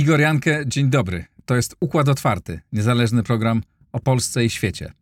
Igor 0.00 0.20
Jankę, 0.20 0.62
dzień 0.66 0.90
dobry. 0.90 1.24
To 1.44 1.56
jest 1.56 1.76
Układ 1.80 2.08
Otwarty, 2.08 2.60
niezależny 2.72 3.22
program 3.22 3.62
o 3.92 4.00
Polsce 4.00 4.44
i 4.44 4.50
świecie. 4.50 4.92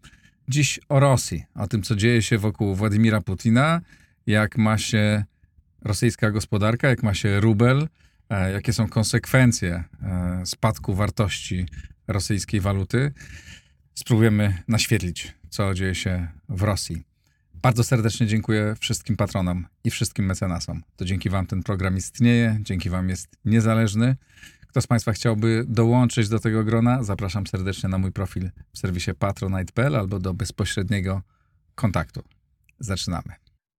Dziś 0.49 0.81
o 0.89 1.01
Rosji, 1.01 1.45
o 1.55 1.67
tym, 1.67 1.83
co 1.83 1.97
dzieje 1.97 2.23
się 2.23 2.39
wokół 2.39 2.75
Władimira 2.75 3.21
Putina, 3.21 3.81
jak 4.27 4.59
ma 4.59 4.79
się 4.79 5.25
rosyjska 5.83 6.31
gospodarka, 6.31 6.89
jak 6.89 7.03
ma 7.03 7.15
się 7.15 7.41
rubel, 7.41 7.89
e, 8.31 8.53
jakie 8.53 8.73
są 8.73 8.89
konsekwencje 8.89 9.85
e, 10.03 10.43
spadku 10.47 10.95
wartości 10.95 11.67
rosyjskiej 12.07 12.61
waluty. 12.61 13.13
Spróbujemy 13.95 14.63
naświetlić, 14.69 15.35
co 15.49 15.75
dzieje 15.75 15.95
się 15.95 16.29
w 16.49 16.63
Rosji. 16.63 17.03
Bardzo 17.55 17.85
serdecznie 17.85 18.27
dziękuję 18.27 18.75
wszystkim 18.81 19.17
patronom 19.17 19.67
i 19.85 19.91
wszystkim 19.91 20.27
mecenasom. 20.27 20.83
To 20.97 21.05
dzięki 21.05 21.31
Wam 21.31 21.47
ten 21.47 21.63
program 21.63 21.97
istnieje, 21.97 22.59
dzięki 22.63 22.91
Wam 22.91 23.09
jest 23.09 23.29
niezależny. 23.45 24.17
Kto 24.69 24.81
z 24.81 24.87
Państwa 24.87 25.13
chciałby 25.13 25.65
dołączyć 25.69 26.29
do 26.29 26.39
tego 26.39 26.65
grona, 26.65 27.03
zapraszam 27.03 27.47
serdecznie 27.47 27.89
na 27.89 27.99
mój 27.99 28.13
profil 28.13 28.51
w 28.73 28.79
serwisie 28.79 29.11
patronite.pl 29.19 29.97
albo 29.97 30.19
do 30.19 30.35
bezpośredniego 30.35 31.23
kontaktu. 31.75 32.23
Zaczynamy. 32.81 33.33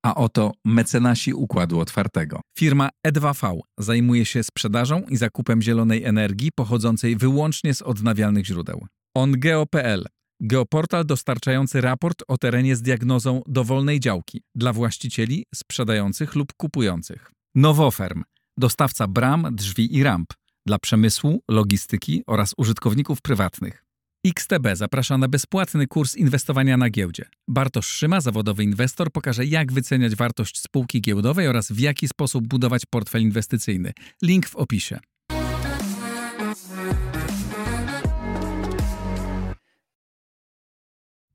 A 0.03 0.15
oto 0.15 0.53
mecenasi 0.65 1.35
Układu 1.35 1.81
Otwartego. 1.81 2.41
Firma 2.59 2.89
E2V 3.07 3.61
zajmuje 3.79 4.25
się 4.25 4.43
sprzedażą 4.43 5.03
i 5.03 5.17
zakupem 5.17 5.63
zielonej 5.63 6.05
energii 6.05 6.51
pochodzącej 6.55 7.17
wyłącznie 7.17 7.75
z 7.75 7.83
odnawialnych 7.83 8.47
źródeł. 8.47 8.87
OnGeo.pl 9.15 10.07
Geoportal 10.41 11.07
dostarczający 11.07 11.81
raport 11.81 12.23
o 12.29 12.39
terenie 12.39 12.77
z 12.77 12.83
diagnozą 12.83 13.43
dowolnej 13.47 14.01
działki 14.01 14.43
dla 14.55 14.73
właścicieli, 14.73 15.45
sprzedających 15.55 16.35
lub 16.35 16.53
kupujących. 16.57 17.33
Nowoferm 17.55 18.23
dostawca 18.57 19.07
bram, 19.07 19.47
drzwi 19.53 19.97
i 19.97 20.03
ramp 20.03 20.29
dla 20.69 20.79
przemysłu, 20.79 21.43
logistyki 21.49 22.23
oraz 22.27 22.55
użytkowników 22.57 23.21
prywatnych. 23.23 23.85
XTB 24.27 24.67
zaprasza 24.75 25.19
na 25.19 25.29
bezpłatny 25.29 25.87
kurs 25.87 26.17
inwestowania 26.17 26.77
na 26.77 26.91
giełdzie. 26.91 27.25
Bartosz 27.49 27.87
Szyma, 27.87 28.21
zawodowy 28.21 28.65
inwestor, 28.65 29.13
pokaże 29.13 29.45
jak 29.45 29.73
wyceniać 29.73 30.15
wartość 30.15 30.61
spółki 30.61 31.01
giełdowej 31.01 31.49
oraz 31.49 31.73
w 31.73 31.79
jaki 31.81 32.09
sposób 32.09 32.49
budować 32.49 32.83
portfel 32.91 33.23
inwestycyjny. 33.23 33.93
Link 34.23 34.49
w 34.49 34.57
opisie. 34.57 34.99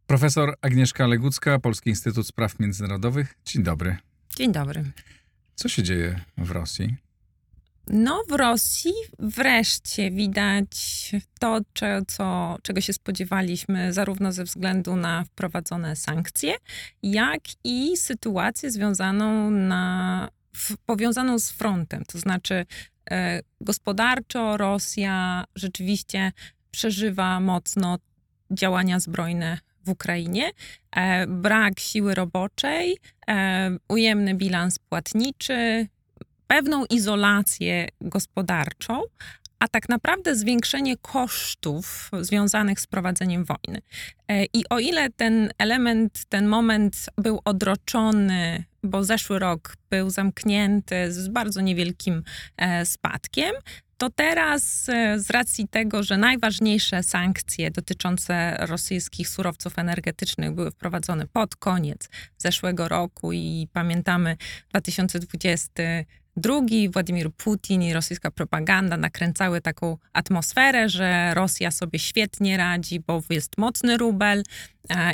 Profesor 0.08 0.56
Agnieszka 0.62 1.08
Legucka, 1.08 1.60
Polski 1.60 1.90
Instytut 1.90 2.28
Spraw 2.28 2.60
Międzynarodowych. 2.60 3.36
Dzień 3.46 3.64
dobry. 3.64 3.98
Dzień 4.36 4.52
dobry. 4.52 4.84
Co 5.56 5.70
się 5.70 5.84
dzieje 5.84 6.20
w 6.38 6.52
Rosji? 6.52 6.96
No, 7.88 8.24
w 8.30 8.32
Rosji 8.32 8.92
wreszcie 9.20 10.12
widać 10.12 10.72
to, 11.40 11.60
co, 12.08 12.58
czego 12.62 12.82
się 12.82 12.94
spodziewaliśmy, 12.94 13.94
zarówno 13.94 14.32
ze 14.32 14.44
względu 14.44 14.96
na 14.96 15.24
wprowadzone 15.24 15.96
sankcje, 15.96 16.54
jak 17.04 17.42
i 17.64 17.98
sytuację 17.98 18.72
związaną, 18.72 19.52
na, 19.52 20.30
w, 20.56 20.78
powiązaną 20.78 21.40
z 21.40 21.52
frontem. 21.52 22.04
To 22.06 22.20
znaczy, 22.20 22.66
e, 23.12 23.42
gospodarczo 23.62 24.58
Rosja 24.58 25.44
rzeczywiście 25.56 26.32
przeżywa 26.72 27.40
mocno 27.40 27.98
działania 28.52 29.00
zbrojne 29.00 29.58
w 29.86 29.90
Ukrainie, 29.90 30.52
e, 30.92 31.28
brak 31.28 31.80
siły 31.80 32.16
roboczej, 32.16 32.98
e, 33.28 33.78
ujemny 33.88 34.36
bilans 34.36 34.80
płatniczy, 34.80 35.88
pewną 36.48 36.86
izolację 36.86 37.88
gospodarczą, 38.02 39.02
a 39.60 39.68
tak 39.68 39.90
naprawdę 39.90 40.36
zwiększenie 40.36 40.98
kosztów 40.98 42.12
związanych 42.22 42.80
z 42.80 42.88
prowadzeniem 42.88 43.46
wojny. 43.46 43.82
E, 44.28 44.46
I 44.46 44.70
o 44.70 44.80
ile 44.80 45.10
ten 45.10 45.52
element, 45.58 46.26
ten 46.30 46.48
moment 46.48 47.10
był 47.18 47.40
odroczony, 47.46 48.64
bo 48.84 49.04
zeszły 49.04 49.40
rok 49.40 49.76
był 49.90 50.10
zamknięty 50.10 51.14
z 51.14 51.28
bardzo 51.28 51.62
niewielkim 51.62 52.24
e, 52.58 52.86
spadkiem, 52.86 53.56
to 53.98 54.10
teraz 54.10 54.90
e, 54.90 55.20
z 55.20 55.30
racji 55.30 55.68
tego, 55.68 56.04
że 56.04 56.18
najważniejsze 56.18 57.04
sankcje 57.04 57.72
dotyczące 57.72 58.58
rosyjskich 58.60 59.30
surowców 59.30 59.80
energetycznych 59.80 60.52
były 60.52 60.72
wprowadzone 60.72 61.28
pod 61.28 61.56
koniec 61.56 62.10
zeszłego 62.38 62.88
roku 62.88 63.34
i 63.34 63.68
pamiętamy 63.74 64.38
2020 64.70 65.72
Drugi, 66.38 66.90
Władimir 66.90 67.32
Putin 67.32 67.82
i 67.82 67.94
rosyjska 67.94 68.32
propaganda 68.32 68.98
nakręcały 68.98 69.62
taką 69.62 69.98
atmosferę, 70.14 70.90
że 70.90 71.34
Rosja 71.34 71.72
sobie 71.72 72.00
świetnie 72.00 72.58
radzi, 72.58 73.00
bo 73.00 73.22
jest 73.30 73.58
mocny 73.58 73.98
rubel 73.98 74.44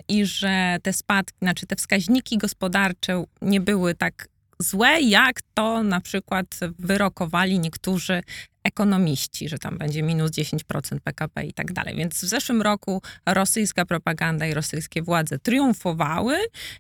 i 0.07 0.25
że 0.25 0.77
te 0.83 0.93
spadki, 0.93 1.37
znaczy 1.41 1.67
te 1.67 1.75
wskaźniki 1.75 2.37
gospodarcze 2.37 3.23
nie 3.41 3.61
były 3.61 3.95
tak 3.95 4.27
złe, 4.61 5.01
jak 5.01 5.41
to 5.53 5.83
na 5.83 6.01
przykład 6.01 6.59
wyrokowali 6.79 7.59
niektórzy 7.59 8.21
ekonomiści, 8.63 9.49
że 9.49 9.59
tam 9.59 9.77
będzie 9.77 10.03
minus 10.03 10.31
10% 10.31 10.99
PKB 11.03 11.43
i 11.43 11.53
tak 11.53 11.73
dalej. 11.73 11.95
Więc 11.95 12.13
w 12.13 12.27
zeszłym 12.27 12.61
roku 12.61 13.01
rosyjska 13.25 13.85
propaganda 13.85 14.47
i 14.47 14.53
rosyjskie 14.53 15.01
władze 15.01 15.39
triumfowały, 15.39 16.37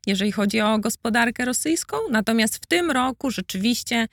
jeżeli 0.07 0.31
chodzi 0.31 0.61
o 0.61 0.79
gospodarkę 0.79 1.45
rosyjską, 1.45 1.97
natomiast 2.11 2.55
w 2.55 2.65
tym 2.65 2.91
roku 2.91 3.31
rzeczywiście 3.31 4.07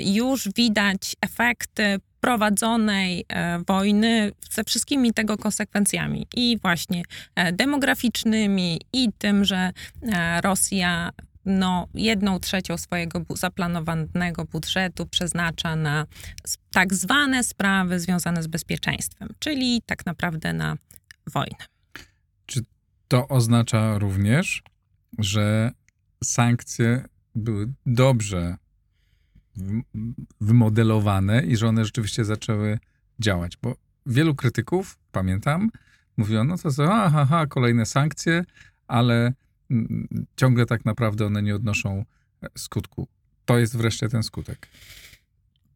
już 0.00 0.48
widać 0.56 1.16
efekty 1.20 2.00
prowadzonej 2.20 3.24
e, 3.28 3.58
wojny 3.66 4.32
ze 4.50 4.64
wszystkimi 4.64 5.12
tego 5.12 5.36
konsekwencjami 5.36 6.26
i 6.36 6.58
właśnie 6.62 7.02
e, 7.34 7.52
demograficznymi 7.52 8.80
i 8.92 9.08
tym, 9.18 9.44
że 9.44 9.72
e, 10.02 10.40
Rosja 10.40 11.10
no, 11.44 11.88
jedną 11.94 12.40
trzecią 12.40 12.78
swojego 12.78 13.20
zaplanowanego 13.30 14.44
budżetu 14.44 15.06
przeznacza 15.06 15.76
na 15.76 16.06
tak 16.72 16.94
zwane 16.94 17.44
sprawy 17.44 18.00
związane 18.00 18.42
z 18.42 18.46
bezpieczeństwem, 18.46 19.28
czyli 19.38 19.82
tak 19.86 20.06
naprawdę 20.06 20.52
na 20.52 20.76
wojnę. 21.32 21.66
Czy 22.46 22.60
to 23.08 23.28
oznacza 23.28 23.98
również, 23.98 24.62
że 25.18 25.70
sankcje 26.24 27.04
były 27.34 27.72
dobrze 27.86 28.56
wymodelowane 30.40 31.42
i 31.42 31.56
że 31.56 31.68
one 31.68 31.84
rzeczywiście 31.84 32.24
zaczęły 32.24 32.78
działać? 33.18 33.56
Bo 33.62 33.76
wielu 34.06 34.34
krytyków, 34.34 34.98
pamiętam, 35.12 35.70
mówiło, 36.16 36.44
no 36.44 36.58
to 36.58 36.72
są, 36.72 36.92
aha, 36.92 37.20
aha, 37.20 37.46
kolejne 37.46 37.86
sankcje, 37.86 38.44
ale 38.86 39.32
ciągle 40.36 40.66
tak 40.66 40.84
naprawdę 40.84 41.26
one 41.26 41.42
nie 41.42 41.54
odnoszą 41.54 42.04
e, 42.42 42.46
skutku. 42.58 43.08
To 43.44 43.58
jest 43.58 43.76
wreszcie 43.76 44.08
ten 44.08 44.22
skutek. 44.22 44.68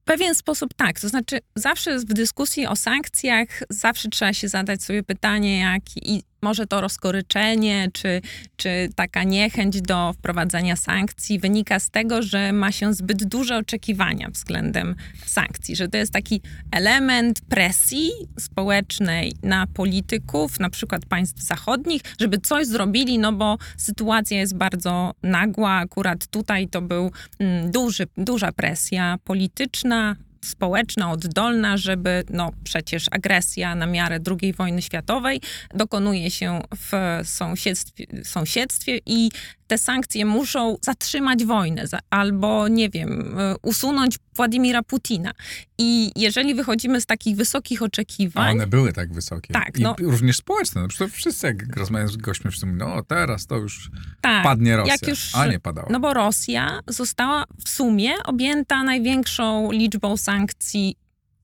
W 0.01 0.05
pewien 0.05 0.35
sposób 0.35 0.75
tak. 0.75 1.01
To 1.01 1.09
znaczy, 1.09 1.39
zawsze 1.55 1.99
w 1.99 2.05
dyskusji 2.05 2.67
o 2.67 2.77
sankcjach, 2.77 3.49
zawsze 3.71 4.09
trzeba 4.09 4.33
się 4.33 4.49
zadać 4.49 4.83
sobie 4.83 5.03
pytanie, 5.03 5.59
jak 5.59 5.83
i 5.97 6.23
może 6.43 6.67
to 6.67 6.81
rozkoryczenie, 6.81 7.89
czy, 7.93 8.21
czy 8.57 8.89
taka 8.95 9.23
niechęć 9.25 9.81
do 9.81 10.13
wprowadzania 10.13 10.77
sankcji 10.77 11.39
wynika 11.39 11.81
z 11.81 11.91
tego, 11.91 12.23
że 12.23 12.53
ma 12.53 12.73
się 12.73 12.95
zbyt 12.95 13.25
duże 13.25 13.57
oczekiwania 13.57 14.29
względem 14.31 14.95
sankcji, 15.27 15.77
że 15.77 15.89
to 15.89 15.97
jest 15.97 16.13
taki 16.13 16.41
element 16.71 17.41
presji 17.41 18.11
społecznej 18.39 19.33
na 19.43 19.67
polityków, 19.67 20.61
na 20.61 20.71
przykład 20.71 21.07
państw 21.07 21.43
zachodnich, 21.43 22.03
żeby 22.21 22.39
coś 22.39 22.67
zrobili, 22.67 23.19
no 23.19 23.33
bo 23.33 23.59
sytuacja 23.77 24.39
jest 24.39 24.57
bardzo 24.57 25.13
nagła. 25.23 25.73
Akurat 25.73 26.27
tutaj 26.27 26.69
to 26.69 26.83
był 26.83 27.11
mm, 27.39 27.71
duży, 27.71 28.07
duża 28.17 28.53
presja 28.53 29.19
polityczna, 29.25 30.17
społeczna, 30.45 31.11
oddolna, 31.11 31.77
żeby, 31.77 32.25
no 32.31 32.51
przecież 32.65 33.07
agresja 33.11 33.75
na 33.75 33.87
miarę 33.87 34.19
II 34.41 34.53
wojny 34.53 34.83
światowej 34.83 35.41
dokonuje 35.75 36.31
się 36.31 36.61
w 36.77 36.93
sąsiedztwie, 37.25 38.07
sąsiedztwie 38.25 38.99
i 39.07 39.31
te 39.69 39.79
sankcje 39.79 40.25
muszą 40.25 40.77
zatrzymać 40.83 41.45
wojnę 41.45 41.85
albo, 42.11 42.69
nie 42.69 42.91
wiem, 42.91 43.39
e, 43.39 43.55
usunąć 43.63 44.17
Władimira 44.37 44.83
Putina. 44.83 45.33
I 45.79 46.13
jeżeli 46.17 46.55
wychodzimy 46.55 47.01
z 47.01 47.07
takich 47.07 47.37
wysokich 47.37 47.83
oczekiwań... 47.83 48.49
A 48.49 48.51
one 48.51 48.67
były 48.67 48.93
tak 48.93 49.13
wysokie. 49.13 49.55
Tak. 49.55 49.79
I 49.79 49.83
no, 49.83 49.97
również 50.01 50.37
społeczne. 50.37 50.83
Na 50.83 50.89
przykład 50.89 51.11
wszyscy, 51.11 51.47
jak 51.47 51.77
rozmawiają 51.77 52.09
z 52.09 52.17
gośćmi, 52.17 52.51
wszyscy 52.51 52.67
mówią, 52.67 52.79
no 52.79 53.03
teraz 53.03 53.47
to 53.47 53.57
już 53.57 53.91
tak, 54.21 54.45
padnie 54.45 54.77
Rosja. 54.77 55.09
Już, 55.09 55.35
a 55.35 55.47
nie 55.47 55.61
padała. 55.61 55.89
No 55.91 56.01
bo 56.01 56.15
Rosja 56.15 56.81
została 56.87 57.45
w 57.65 57.69
sumie 57.69 58.15
objęta 58.25 58.83
największą 58.83 59.73
liczbą 59.73 60.17
sankcji 60.17 60.97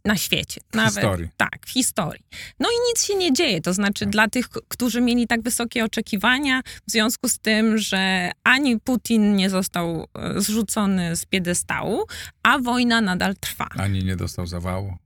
na 0.05 0.17
świecie. 0.17 0.61
W 0.73 0.77
nawet, 0.77 0.95
historii. 0.95 1.29
Tak, 1.37 1.67
w 1.67 1.71
historii. 1.71 2.25
No 2.61 2.69
i 2.69 2.89
nic 2.89 3.07
się 3.07 3.15
nie 3.15 3.33
dzieje. 3.33 3.61
To 3.61 3.75
znaczy, 3.75 4.05
tak. 4.05 4.13
dla 4.13 4.29
tych, 4.29 4.49
którzy 4.69 5.01
mieli 5.01 5.27
tak 5.27 5.43
wysokie 5.43 5.85
oczekiwania, 5.85 6.63
w 6.89 6.91
związku 6.91 7.29
z 7.29 7.39
tym, 7.39 7.79
że 7.79 8.31
ani 8.45 8.81
Putin 8.81 9.37
nie 9.37 9.51
został 9.51 10.07
e, 10.15 10.41
zrzucony 10.41 11.17
z 11.17 11.27
piedestału, 11.27 12.07
a 12.43 12.59
wojna 12.59 13.01
nadal 13.01 13.35
trwa. 13.37 13.69
Ani 13.77 14.05
nie 14.05 14.17
dostał 14.17 14.47
zawału. 14.47 14.97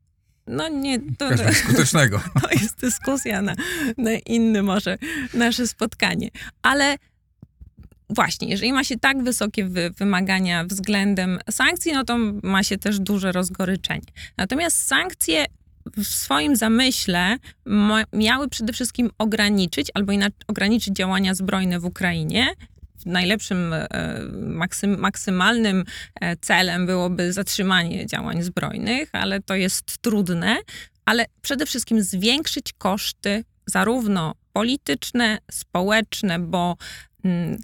no 0.46 0.68
nie, 0.68 0.98
to, 1.18 1.28
skutecznego. 1.52 2.20
to 2.42 2.50
jest 2.50 2.80
dyskusja 2.80 3.42
na, 3.42 3.54
na 3.96 4.12
inne 4.12 4.62
może 4.62 4.98
nasze 5.34 5.66
spotkanie. 5.66 6.28
Ale 6.62 6.96
właśnie, 8.10 8.48
jeżeli 8.48 8.72
ma 8.72 8.84
się 8.84 8.98
tak 8.98 9.22
wysokie 9.22 9.64
wy, 9.64 9.90
wymagania 9.90 10.64
względem 10.64 11.38
sankcji, 11.50 11.92
no 11.92 12.04
to 12.04 12.18
ma 12.42 12.62
się 12.62 12.78
też 12.78 13.00
duże 13.00 13.32
rozgoryczenie. 13.32 14.06
Natomiast 14.36 14.86
sankcje 14.86 15.46
w 15.96 16.04
swoim 16.04 16.56
zamyśle 16.56 17.36
miały 18.12 18.48
przede 18.48 18.72
wszystkim 18.72 19.10
ograniczyć, 19.18 19.90
albo 19.94 20.12
inaczej 20.12 20.40
ograniczyć 20.46 20.94
działania 20.94 21.34
zbrojne 21.34 21.80
w 21.80 21.84
Ukrainie. 21.84 22.54
Najlepszym, 23.06 23.72
e, 23.72 23.88
maksym, 24.32 24.98
maksymalnym 24.98 25.84
e, 26.20 26.36
celem 26.36 26.86
byłoby 26.86 27.32
zatrzymanie 27.32 28.06
działań 28.06 28.42
zbrojnych, 28.42 29.08
ale 29.12 29.42
to 29.42 29.54
jest 29.54 29.98
trudne. 29.98 30.56
Ale 31.04 31.26
przede 31.42 31.66
wszystkim 31.66 32.02
zwiększyć 32.02 32.72
koszty, 32.72 33.44
zarówno 33.66 34.34
polityczne, 34.52 35.38
społeczne, 35.50 36.38
bo 36.38 36.76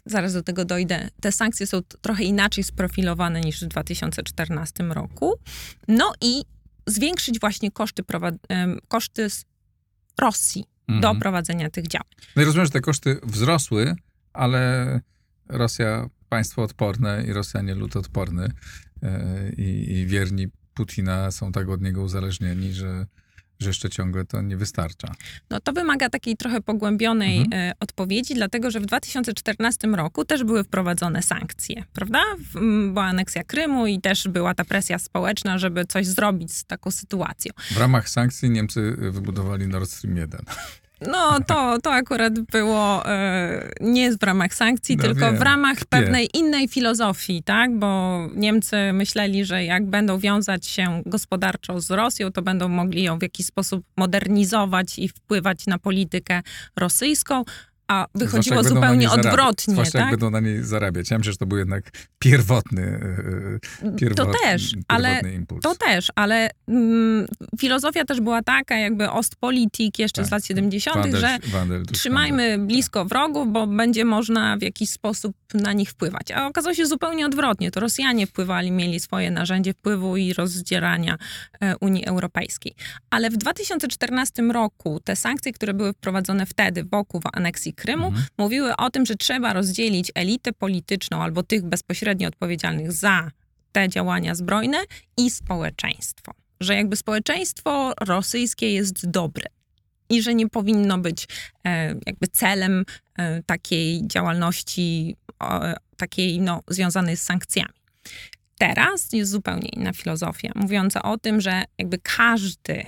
zaraz 0.06 0.32
do 0.32 0.42
tego 0.42 0.64
dojdę. 0.64 1.08
Te 1.20 1.32
sankcje 1.32 1.66
są 1.66 1.82
trochę 2.00 2.24
inaczej 2.24 2.64
sprofilowane 2.64 3.40
niż 3.40 3.64
w 3.64 3.68
2014 3.68 4.84
roku. 4.84 5.34
No 5.88 6.12
i 6.20 6.42
zwiększyć 6.86 7.40
właśnie 7.40 7.70
koszty, 7.70 8.02
koszty 8.88 9.28
Rosji 10.20 10.64
mhm. 10.88 11.00
do 11.00 11.20
prowadzenia 11.20 11.70
tych 11.70 11.86
działań. 11.86 12.08
No 12.36 12.42
i 12.42 12.44
rozumiem, 12.44 12.66
że 12.66 12.72
te 12.72 12.80
koszty 12.80 13.20
wzrosły, 13.22 13.94
ale 14.32 15.00
Rosja 15.48 16.08
państwo 16.28 16.62
odporne 16.62 17.24
i 17.26 17.32
Rosjanie 17.32 17.74
lud 17.74 17.96
odporny 17.96 18.48
e, 19.02 19.50
i, 19.56 19.92
i 19.92 20.06
wierni 20.06 20.48
Putina 20.74 21.30
są 21.30 21.52
tak 21.52 21.68
od 21.68 21.82
niego 21.82 22.02
uzależnieni, 22.02 22.72
że 22.72 23.06
że 23.64 23.70
jeszcze 23.70 23.90
ciągle 23.90 24.24
to 24.24 24.42
nie 24.42 24.56
wystarcza? 24.56 25.14
No 25.50 25.60
to 25.60 25.72
wymaga 25.72 26.10
takiej 26.10 26.36
trochę 26.36 26.60
pogłębionej 26.60 27.38
mhm. 27.38 27.54
E, 27.54 27.72
odpowiedzi, 27.80 28.34
dlatego 28.34 28.70
że 28.70 28.80
w 28.80 28.86
2014 28.86 29.88
roku 29.88 30.24
też 30.24 30.44
były 30.44 30.64
wprowadzone 30.64 31.22
sankcje, 31.22 31.84
prawda? 31.92 32.20
Była 32.92 33.04
aneksja 33.04 33.44
Krymu 33.44 33.86
i 33.86 34.00
też 34.00 34.28
była 34.28 34.54
ta 34.54 34.64
presja 34.64 34.98
społeczna, 34.98 35.58
żeby 35.58 35.84
coś 35.84 36.06
zrobić 36.06 36.52
z 36.52 36.64
taką 36.64 36.90
sytuacją. 36.90 37.52
W 37.70 37.76
ramach 37.76 38.08
sankcji 38.08 38.50
Niemcy 38.50 38.96
wybudowali 38.98 39.68
Nord 39.68 39.90
Stream 39.90 40.16
1. 40.16 40.40
No, 41.10 41.40
to, 41.46 41.78
to 41.82 41.92
akurat 41.92 42.40
było 42.40 43.06
e, 43.06 43.70
nie 43.80 44.16
w 44.16 44.22
ramach 44.22 44.54
sankcji, 44.54 44.96
no, 44.96 45.02
tylko 45.02 45.26
wiem, 45.26 45.36
w 45.36 45.42
ramach 45.42 45.78
pewnej 45.84 46.28
innej 46.34 46.68
filozofii, 46.68 47.42
tak? 47.42 47.78
Bo 47.78 48.20
Niemcy 48.34 48.76
myśleli, 48.92 49.44
że 49.44 49.64
jak 49.64 49.86
będą 49.86 50.18
wiązać 50.18 50.66
się 50.66 51.02
gospodarczo 51.06 51.80
z 51.80 51.90
Rosją, 51.90 52.32
to 52.32 52.42
będą 52.42 52.68
mogli 52.68 53.02
ją 53.02 53.18
w 53.18 53.22
jakiś 53.22 53.46
sposób 53.46 53.84
modernizować 53.96 54.98
i 54.98 55.08
wpływać 55.08 55.66
na 55.66 55.78
politykę 55.78 56.42
rosyjską 56.76 57.44
a 57.88 58.06
wychodziło 58.14 58.64
zupełnie 58.64 59.10
odwrotnie. 59.10 59.74
Zwłaszcza 59.74 59.98
tak? 59.98 60.00
jak 60.00 60.10
będą 60.10 60.30
na 60.30 60.40
niej 60.40 60.64
zarabiać. 60.64 61.10
Ja 61.10 61.18
myślę, 61.18 61.32
że 61.32 61.38
to 61.38 61.46
był 61.46 61.58
jednak 61.58 61.90
pierwotny, 62.18 62.82
e, 63.82 63.96
pierwotny 63.96 64.34
to 64.34 64.38
też, 64.42 64.62
pierwotny 64.62 64.84
ale, 64.88 65.34
impuls. 65.34 65.62
To 65.62 65.74
też, 65.74 66.08
ale 66.14 66.50
mm, 66.68 67.26
filozofia 67.60 68.04
też 68.04 68.20
była 68.20 68.42
taka, 68.42 68.76
jakby 68.76 69.10
Ostpolitik 69.10 69.98
jeszcze 69.98 70.22
tak. 70.22 70.28
z 70.28 70.30
lat 70.30 70.46
70., 70.46 70.96
Wandel, 70.96 71.20
że 71.20 71.38
Wandel, 71.48 71.86
trzymajmy 71.86 72.50
Wandel. 72.50 72.66
blisko 72.66 73.00
tak. 73.00 73.08
wrogów, 73.08 73.52
bo 73.52 73.66
będzie 73.66 74.04
można 74.04 74.56
w 74.56 74.62
jakiś 74.62 74.90
sposób 74.90 75.36
na 75.54 75.72
nich 75.72 75.90
wpływać. 75.90 76.30
A 76.30 76.46
okazało 76.46 76.74
się 76.74 76.86
zupełnie 76.86 77.26
odwrotnie. 77.26 77.70
To 77.70 77.80
Rosjanie 77.80 78.26
wpływali, 78.26 78.70
mieli 78.70 79.00
swoje 79.00 79.30
narzędzie 79.30 79.72
wpływu 79.72 80.16
i 80.16 80.32
rozdzierania 80.32 81.16
e, 81.60 81.76
Unii 81.76 82.06
Europejskiej. 82.06 82.74
Ale 83.10 83.30
w 83.30 83.36
2014 83.36 84.42
roku 84.42 85.00
te 85.04 85.16
sankcje, 85.16 85.52
które 85.52 85.74
były 85.74 85.92
wprowadzone 85.92 86.46
wtedy 86.46 86.84
wokół 86.84 87.20
aneksji 87.32 87.73
Krymu, 87.74 88.06
mhm. 88.06 88.26
mówiły 88.38 88.76
o 88.76 88.90
tym, 88.90 89.06
że 89.06 89.14
trzeba 89.14 89.52
rozdzielić 89.52 90.12
elitę 90.14 90.52
polityczną 90.52 91.22
albo 91.22 91.42
tych 91.42 91.62
bezpośrednio 91.62 92.28
odpowiedzialnych 92.28 92.92
za 92.92 93.30
te 93.72 93.88
działania 93.88 94.34
zbrojne 94.34 94.78
i 95.16 95.30
społeczeństwo. 95.30 96.32
Że 96.60 96.74
jakby 96.74 96.96
społeczeństwo 96.96 97.92
rosyjskie 98.00 98.70
jest 98.70 99.10
dobre 99.10 99.46
i 100.10 100.22
że 100.22 100.34
nie 100.34 100.48
powinno 100.48 100.98
być 100.98 101.28
e, 101.64 101.94
jakby 102.06 102.26
celem 102.32 102.84
e, 103.18 103.42
takiej 103.42 104.06
działalności, 104.06 105.16
e, 105.42 105.74
takiej 105.96 106.40
no, 106.40 106.60
związanej 106.68 107.16
z 107.16 107.22
sankcjami. 107.22 107.74
Teraz 108.58 109.12
jest 109.12 109.30
zupełnie 109.30 109.68
inna 109.68 109.92
filozofia, 109.92 110.52
mówiąca 110.54 111.02
o 111.02 111.18
tym, 111.18 111.40
że 111.40 111.64
jakby 111.78 111.98
każdy 111.98 112.84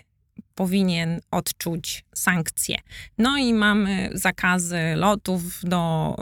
powinien 0.57 1.21
odczuć 1.31 2.05
sankcje. 2.15 2.77
No 3.19 3.37
i 3.37 3.55
mamy 3.55 4.11
zakazy 4.15 4.79
lotów 4.97 5.43
do 5.63 6.15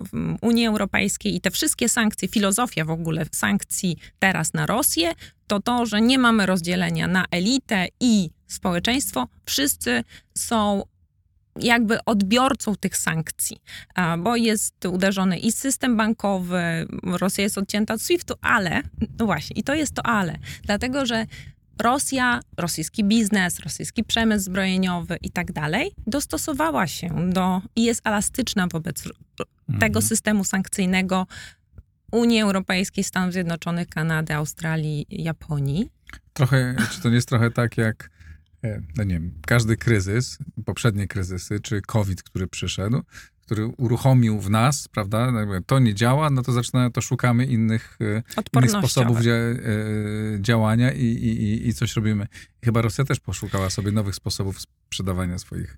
Unii 0.43 0.67
Europejskiej 0.67 1.37
i 1.37 1.41
te 1.41 1.51
wszystkie 1.51 1.89
sankcje, 1.89 2.29
filozofia 2.29 2.85
w 2.85 2.91
ogóle 2.91 3.27
sankcji 3.33 3.97
teraz 4.19 4.55
na 4.55 4.67
Rosję, 4.67 5.13
to 5.47 5.61
to, 5.61 5.87
że 5.87 6.01
nie 6.01 6.19
mamy 6.19 6.47
rozdzielenia 6.47 7.07
na 7.07 7.25
elitę 7.31 7.87
i 8.01 8.31
społeczeństwo. 8.47 9.29
Wszyscy 9.47 10.05
są 10.39 10.83
jakby 11.61 12.05
odbiorcą 12.05 12.77
tych 12.77 12.97
sankcji, 12.97 13.57
bo 14.19 14.37
jest 14.37 14.87
uderzony 14.87 15.39
i 15.39 15.53
system 15.53 15.97
bankowy, 15.97 16.87
Rosja 17.03 17.45
jest 17.45 17.59
odcięta 17.59 17.95
od 17.95 18.03
SWIFT-u, 18.03 18.35
ale, 18.43 18.83
no 19.19 19.27
właśnie, 19.27 19.57
i 19.57 19.63
to 19.63 19.75
jest 19.75 19.95
to 19.95 20.07
ale, 20.07 20.39
dlatego 20.63 21.07
że 21.07 21.27
Rosja, 21.79 22.41
rosyjski 22.57 23.05
biznes, 23.05 23.61
rosyjski 23.61 24.05
przemysł 24.05 24.45
zbrojeniowy 24.45 25.17
i 25.23 25.31
tak 25.31 25.53
dalej, 25.53 25.91
dostosowała 26.07 26.87
się 26.87 27.31
do 27.33 27.63
i 27.77 27.85
jest 27.85 28.07
elastyczna 28.07 28.67
wobec 28.67 29.05
mhm. 29.07 29.79
tego 29.81 30.03
systemu 30.03 30.45
sankcyjnego 30.45 31.27
Unii 32.13 32.41
Europejskiej, 32.41 33.05
Stanów 33.05 33.33
Zjednoczonych, 33.33 33.89
Kanady, 33.89 34.35
Australii, 34.35 35.07
Japonii. 35.11 35.91
Trochę, 36.33 36.77
czy 36.91 37.01
to 37.01 37.09
nie 37.09 37.15
jest 37.15 37.29
trochę 37.29 37.51
tak 37.51 37.77
jak, 37.77 38.11
e, 38.65 38.81
no 38.97 39.05
nie 39.05 39.15
wiem, 39.15 39.35
każdy 39.47 39.77
kryzys, 39.77 40.39
poprzednie 40.65 41.09
kryzysy, 41.09 41.61
czy 41.61 41.81
COVID, 41.81 42.23
który 42.23 42.47
przyszedł, 42.47 43.03
który 43.45 43.67
uruchomił 43.67 44.41
w 44.41 44.51
nas, 44.51 44.89
prawda, 44.89 45.33
to 45.67 45.79
nie 45.79 45.95
działa, 45.95 46.31
no 46.31 46.43
to 46.43 46.53
zaczyna, 46.53 46.91
to 46.91 47.01
szukamy 47.01 47.47
innych, 47.47 47.99
e, 48.01 48.23
innych 48.59 48.71
sposobów 48.71 49.21
dzia, 49.21 49.33
e, 49.33 49.57
działania 50.41 50.93
i, 50.93 51.05
i, 51.05 51.69
i 51.69 51.75
coś 51.75 51.97
robimy. 51.97 52.27
Chyba 52.65 52.83
Rosja 52.83 53.05
też 53.05 53.21
poszukała 53.21 53.71
sobie 53.71 53.93
nowych 53.93 54.15
sposobów 54.15 54.61
sprzedawania 54.61 55.39
swoich 55.39 55.77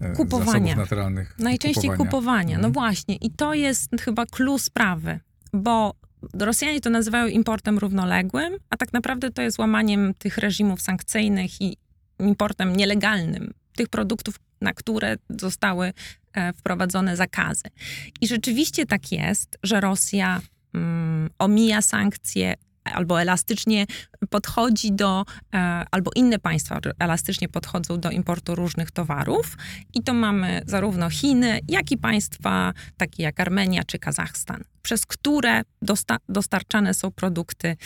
e, 0.00 0.12
kupowania. 0.12 0.52
zasobów 0.52 0.76
naturalnych. 0.76 1.38
Najczęściej 1.38 1.90
kupowania. 1.90 2.10
kupowania. 2.10 2.58
No 2.58 2.68
mhm. 2.68 2.72
właśnie. 2.72 3.16
I 3.16 3.30
to 3.30 3.54
jest 3.54 3.90
chyba 4.00 4.26
clue 4.26 4.58
sprawy, 4.58 5.20
bo 5.52 5.94
Rosjanie 6.38 6.80
to 6.80 6.90
nazywają 6.90 7.26
importem 7.26 7.78
równoległym, 7.78 8.56
a 8.70 8.76
tak 8.76 8.92
naprawdę 8.92 9.30
to 9.30 9.42
jest 9.42 9.58
łamaniem 9.58 10.14
tych 10.14 10.38
reżimów 10.38 10.82
sankcyjnych 10.82 11.60
i 11.60 11.76
importem 12.18 12.76
nielegalnym 12.76 13.54
tych 13.76 13.88
produktów, 13.88 14.40
na 14.60 14.74
które 14.74 15.16
zostały 15.30 15.92
wprowadzone 16.56 17.16
zakazy. 17.16 17.68
I 18.20 18.28
rzeczywiście 18.28 18.86
tak 18.86 19.12
jest, 19.12 19.58
że 19.62 19.80
Rosja 19.80 20.40
mm, 20.74 21.30
omija 21.38 21.82
sankcje 21.82 22.54
albo 22.92 23.20
elastycznie 23.20 23.86
podchodzi 24.30 24.92
do, 24.92 25.24
e, 25.54 25.84
albo 25.90 26.10
inne 26.14 26.38
państwa 26.38 26.80
elastycznie 26.98 27.48
podchodzą 27.48 28.00
do 28.00 28.10
importu 28.10 28.54
różnych 28.54 28.90
towarów. 28.90 29.56
I 29.94 30.02
to 30.02 30.14
mamy 30.14 30.62
zarówno 30.66 31.10
Chiny, 31.10 31.60
jak 31.68 31.90
i 31.90 31.98
państwa 31.98 32.72
takie 32.96 33.22
jak 33.22 33.40
Armenia 33.40 33.84
czy 33.84 33.98
Kazachstan, 33.98 34.64
przez 34.82 35.06
które 35.06 35.62
dosta 35.82 36.16
dostarczane 36.28 36.94
są 36.94 37.10
produkty 37.10 37.76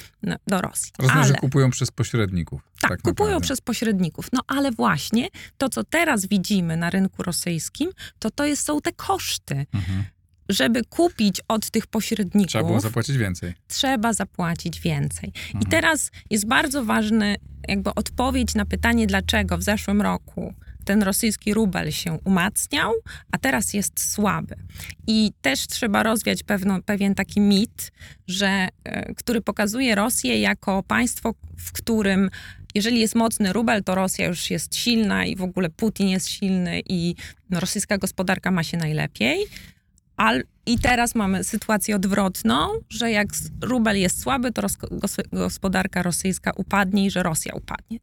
do 0.47 0.61
Rosji. 0.61 0.93
Rozumiem, 0.99 1.19
ale, 1.19 1.29
że 1.29 1.35
kupują 1.35 1.71
przez 1.71 1.91
pośredników. 1.91 2.63
Tak, 2.81 2.91
tak 2.91 3.03
kupują 3.03 3.29
naprawdę. 3.29 3.45
przez 3.45 3.61
pośredników. 3.61 4.29
No 4.33 4.41
ale 4.47 4.71
właśnie 4.71 5.29
to, 5.59 5.69
co 5.69 5.85
teraz 5.85 6.27
widzimy 6.27 6.77
na 6.77 6.91
rynku 6.91 7.23
rosyjskim, 7.23 7.91
to 8.19 8.31
to 8.31 8.45
jest, 8.45 8.67
są 8.67 8.81
te 8.81 8.93
koszty. 8.93 9.67
Mhm 9.75 10.05
żeby 10.53 10.85
kupić 10.85 11.41
od 11.49 11.71
tych 11.71 11.87
pośredników. 11.87 12.49
Trzeba 12.49 12.65
było 12.65 12.81
zapłacić 12.81 13.17
więcej. 13.17 13.55
Trzeba 13.69 14.13
zapłacić 14.13 14.81
więcej. 14.81 15.33
Mhm. 15.47 15.63
I 15.63 15.67
teraz 15.67 16.11
jest 16.31 16.47
bardzo 16.47 16.85
ważny 16.85 17.37
jakby 17.69 17.95
odpowiedź 17.95 18.55
na 18.55 18.67
pytanie, 18.67 19.07
dlaczego 19.07 19.59
w 19.59 19.63
zeszłym 19.63 20.03
roku 20.03 20.55
ten 20.85 21.03
rosyjski 21.03 21.55
rubel 21.55 21.93
się 21.93 22.19
umacniał, 22.25 22.93
a 23.33 23.39
teraz 23.39 23.75
jest 23.75 24.13
słaby. 24.13 24.57
I 25.07 25.33
też 25.41 25.67
trzeba 25.67 26.03
rozwiać 26.03 26.43
pewną, 26.43 26.83
pewien 26.83 27.15
taki 27.15 27.41
mit, 27.41 27.93
że, 28.27 28.69
e, 28.85 29.15
który 29.15 29.41
pokazuje 29.41 29.95
Rosję 29.95 30.41
jako 30.41 30.83
państwo, 30.83 31.35
w 31.57 31.73
którym 31.73 32.31
jeżeli 32.75 33.01
jest 33.01 33.15
mocny 33.15 33.53
rubel, 33.53 33.85
to 33.85 33.95
Rosja 33.95 34.27
już 34.27 34.51
jest 34.51 34.77
silna 34.77 35.25
i 35.25 35.37
w 35.37 35.43
ogóle 35.43 35.71
Putin 35.71 36.09
jest 36.09 36.29
silny 36.29 36.83
i 36.89 37.15
rosyjska 37.51 37.99
gospodarka 37.99 38.51
ma 38.51 38.63
się 38.63 38.77
najlepiej. 38.77 39.47
Al, 40.23 40.43
I 40.67 40.79
teraz 40.79 41.15
mamy 41.15 41.45
sytuację 41.45 41.97
odwrotną, 41.97 42.69
że 42.89 43.11
jak 43.11 43.29
rubel 43.63 44.01
jest 44.01 44.21
słaby, 44.21 44.53
to 44.53 44.67
gospodarka 45.33 46.03
rosyjska 46.03 46.53
upadnie 46.57 47.07
i 47.07 47.11
że 47.11 47.23
Rosja 47.23 47.55
upadnie. 47.55 47.99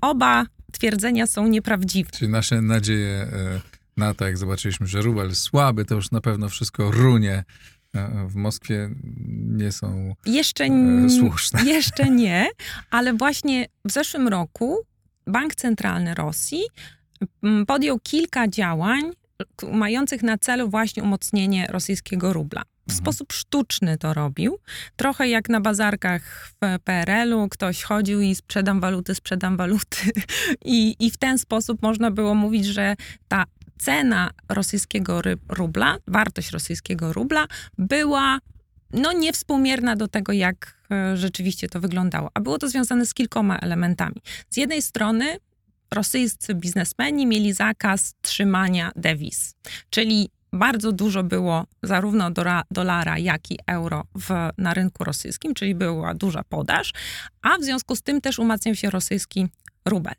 Oba 0.00 0.46
twierdzenia 0.72 1.26
są 1.26 1.46
nieprawdziwe. 1.46 2.10
Czyli 2.10 2.30
nasze 2.30 2.62
nadzieje 2.62 3.22
e, 3.22 3.60
na 3.96 4.14
to, 4.14 4.24
jak 4.24 4.38
zobaczyliśmy, 4.38 4.86
że 4.86 5.02
rubel 5.02 5.34
słaby, 5.34 5.84
to 5.84 5.94
już 5.94 6.10
na 6.10 6.20
pewno 6.20 6.48
wszystko 6.48 6.90
runie 6.90 7.44
e, 7.94 8.26
w 8.28 8.34
Moskwie, 8.34 8.90
nie 9.46 9.72
są 9.72 10.14
Jeszcze, 10.26 10.64
e, 10.64 11.10
słuszne. 11.10 11.64
jeszcze 11.74 12.10
nie, 12.10 12.48
ale 12.90 13.14
właśnie 13.14 13.66
w 13.84 13.92
zeszłym 13.92 14.28
roku 14.28 14.78
Bank 15.26 15.54
Centralny 15.54 16.14
Rosji 16.14 16.62
podjął 17.66 17.98
kilka 18.00 18.48
działań 18.48 19.12
mających 19.72 20.22
na 20.22 20.38
celu 20.38 20.70
właśnie 20.70 21.02
umocnienie 21.02 21.66
rosyjskiego 21.70 22.32
rubla. 22.32 22.62
W 22.62 22.90
Mhm. 22.90 22.98
sposób 22.98 23.32
sztuczny 23.32 23.98
to 23.98 24.14
robił. 24.14 24.58
Trochę 24.96 25.28
jak 25.28 25.48
na 25.48 25.60
bazarkach 25.60 26.48
w 26.62 26.78
PRL-u, 26.84 27.48
ktoś 27.48 27.82
chodził 27.82 28.20
i 28.20 28.34
sprzedam 28.34 28.80
waluty, 28.80 29.14
sprzedam 29.14 29.56
waluty. 29.56 29.96
I, 30.64 30.96
I 30.98 31.10
w 31.10 31.16
ten 31.16 31.38
sposób 31.38 31.82
można 31.82 32.10
było 32.10 32.34
mówić, 32.34 32.66
że 32.66 32.96
ta 33.28 33.44
cena 33.78 34.30
rosyjskiego 34.48 35.22
rubla, 35.48 35.96
wartość 36.08 36.50
rosyjskiego 36.50 37.12
rubla 37.12 37.46
była 37.78 38.38
no 38.92 39.12
niewspółmierna 39.12 39.96
do 39.96 40.08
tego, 40.08 40.32
jak 40.32 40.76
e, 40.90 41.16
rzeczywiście 41.16 41.68
to 41.68 41.80
wyglądało. 41.80 42.30
A 42.34 42.40
było 42.40 42.58
to 42.58 42.68
związane 42.68 43.06
z 43.06 43.14
kilkoma 43.14 43.58
elementami. 43.58 44.16
Z 44.50 44.56
jednej 44.56 44.82
strony 44.82 45.36
rosyjscy 45.92 46.54
biznesmeni 46.54 47.26
mieli 47.26 47.52
zakaz 47.52 48.14
trzymania 48.22 48.92
dewiz, 48.96 49.54
czyli 49.90 50.30
bardzo 50.52 50.92
dużo 50.92 51.22
było 51.22 51.66
zarówno 51.82 52.30
dolara, 52.70 53.18
jak 53.18 53.50
i 53.50 53.58
euro 53.66 54.04
w, 54.14 54.50
na 54.58 54.74
rynku 54.74 55.04
rosyjskim, 55.04 55.54
czyli 55.54 55.74
była 55.74 56.14
duża 56.14 56.42
podaż, 56.48 56.92
a 57.42 57.58
w 57.58 57.62
związku 57.62 57.96
z 57.96 58.02
tym 58.02 58.20
też 58.20 58.38
umacniał 58.38 58.74
się 58.74 58.90
rosyjski 58.90 59.46
rubel. 59.84 60.14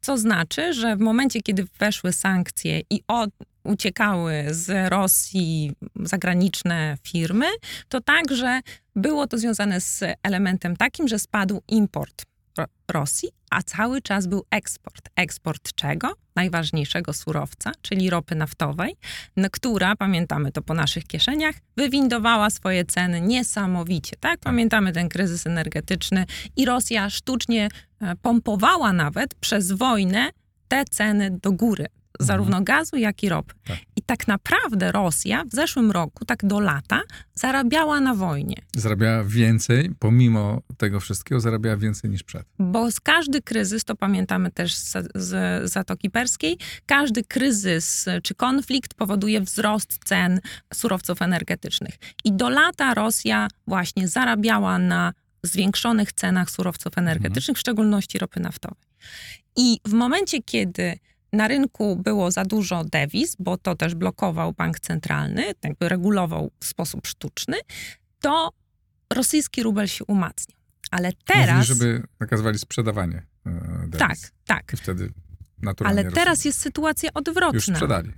Co 0.00 0.18
znaczy, 0.18 0.72
że 0.72 0.96
w 0.96 1.00
momencie, 1.00 1.42
kiedy 1.42 1.66
weszły 1.78 2.12
sankcje 2.12 2.80
i 2.90 3.02
od, 3.08 3.30
uciekały 3.64 4.44
z 4.50 4.90
Rosji 4.90 5.72
zagraniczne 6.00 6.98
firmy, 7.02 7.46
to 7.88 8.00
także 8.00 8.60
było 8.96 9.26
to 9.26 9.38
związane 9.38 9.80
z 9.80 10.04
elementem 10.22 10.76
takim, 10.76 11.08
że 11.08 11.18
spadł 11.18 11.62
import 11.68 12.26
Rosji, 12.88 13.28
a 13.50 13.62
cały 13.62 14.02
czas 14.02 14.26
był 14.26 14.44
eksport. 14.50 15.08
Eksport 15.16 15.74
czego? 15.74 16.12
Najważniejszego 16.36 17.12
surowca, 17.12 17.72
czyli 17.82 18.10
ropy 18.10 18.34
naftowej, 18.34 18.96
która, 19.52 19.96
pamiętamy 19.96 20.52
to 20.52 20.62
po 20.62 20.74
naszych 20.74 21.04
kieszeniach, 21.04 21.54
wywindowała 21.76 22.50
swoje 22.50 22.84
ceny 22.84 23.20
niesamowicie. 23.20 24.16
Tak? 24.20 24.40
Pamiętamy 24.40 24.92
ten 24.92 25.08
kryzys 25.08 25.46
energetyczny 25.46 26.26
i 26.56 26.64
Rosja 26.64 27.10
sztucznie 27.10 27.68
e, 28.00 28.16
pompowała 28.16 28.92
nawet 28.92 29.34
przez 29.34 29.72
wojnę 29.72 30.30
te 30.68 30.84
ceny 30.84 31.38
do 31.42 31.52
góry. 31.52 31.86
Zarówno 32.20 32.62
gazu, 32.62 32.96
jak 32.96 33.22
i 33.22 33.28
ropy. 33.28 33.54
Tak. 33.66 33.78
Tak 34.06 34.28
naprawdę 34.28 34.92
Rosja 34.92 35.44
w 35.44 35.54
zeszłym 35.54 35.90
roku, 35.90 36.24
tak 36.24 36.44
do 36.44 36.60
lata, 36.60 37.02
zarabiała 37.34 38.00
na 38.00 38.14
wojnie. 38.14 38.56
Zarabiała 38.76 39.24
więcej, 39.24 39.90
pomimo 39.98 40.62
tego 40.76 41.00
wszystkiego, 41.00 41.40
zarabiała 41.40 41.76
więcej 41.76 42.10
niż 42.10 42.22
przed. 42.22 42.46
Bo 42.58 42.90
z 42.90 43.00
każdy 43.00 43.42
kryzys, 43.42 43.84
to 43.84 43.96
pamiętamy 43.96 44.50
też 44.50 44.74
z, 44.74 44.92
z 45.14 45.70
Zatoki 45.70 46.10
Perskiej, 46.10 46.58
każdy 46.86 47.24
kryzys 47.24 48.04
czy 48.22 48.34
konflikt 48.34 48.94
powoduje 48.94 49.40
wzrost 49.40 49.98
cen 50.04 50.40
surowców 50.74 51.22
energetycznych. 51.22 51.94
I 52.24 52.32
do 52.32 52.48
lata 52.48 52.94
Rosja 52.94 53.48
właśnie 53.66 54.08
zarabiała 54.08 54.78
na 54.78 55.12
zwiększonych 55.42 56.12
cenach 56.12 56.50
surowców 56.50 56.98
energetycznych, 56.98 57.56
w 57.56 57.60
szczególności 57.60 58.18
ropy 58.18 58.40
naftowej. 58.40 58.86
I 59.56 59.78
w 59.84 59.92
momencie, 59.92 60.42
kiedy 60.42 60.98
na 61.36 61.48
rynku 61.48 61.96
było 61.96 62.30
za 62.30 62.44
dużo 62.44 62.84
dewiz, 62.84 63.36
bo 63.38 63.56
to 63.56 63.74
też 63.74 63.94
blokował 63.94 64.52
bank 64.52 64.80
centralny, 64.80 65.44
jakby 65.64 65.88
regulował 65.88 66.50
w 66.60 66.64
sposób 66.66 67.06
sztuczny, 67.06 67.56
to 68.20 68.52
rosyjski 69.12 69.62
rubel 69.62 69.86
się 69.86 70.04
umacniał. 70.04 70.56
Ale 70.90 71.12
teraz. 71.24 71.48
Mówili, 71.48 71.64
żeby 71.66 72.02
nakazywali 72.20 72.58
sprzedawanie 72.58 73.22
e, 73.46 73.50
dewiz. 73.86 73.98
Tak, 73.98 74.16
tak. 74.46 74.72
I 74.72 74.76
wtedy 74.76 75.12
naturalnie 75.62 76.00
Ale 76.00 76.10
teraz 76.12 76.44
jest 76.44 76.60
sytuacja 76.60 77.10
odwrotna. 77.14 77.56
już 77.56 77.64
sprzedali. 77.66 78.12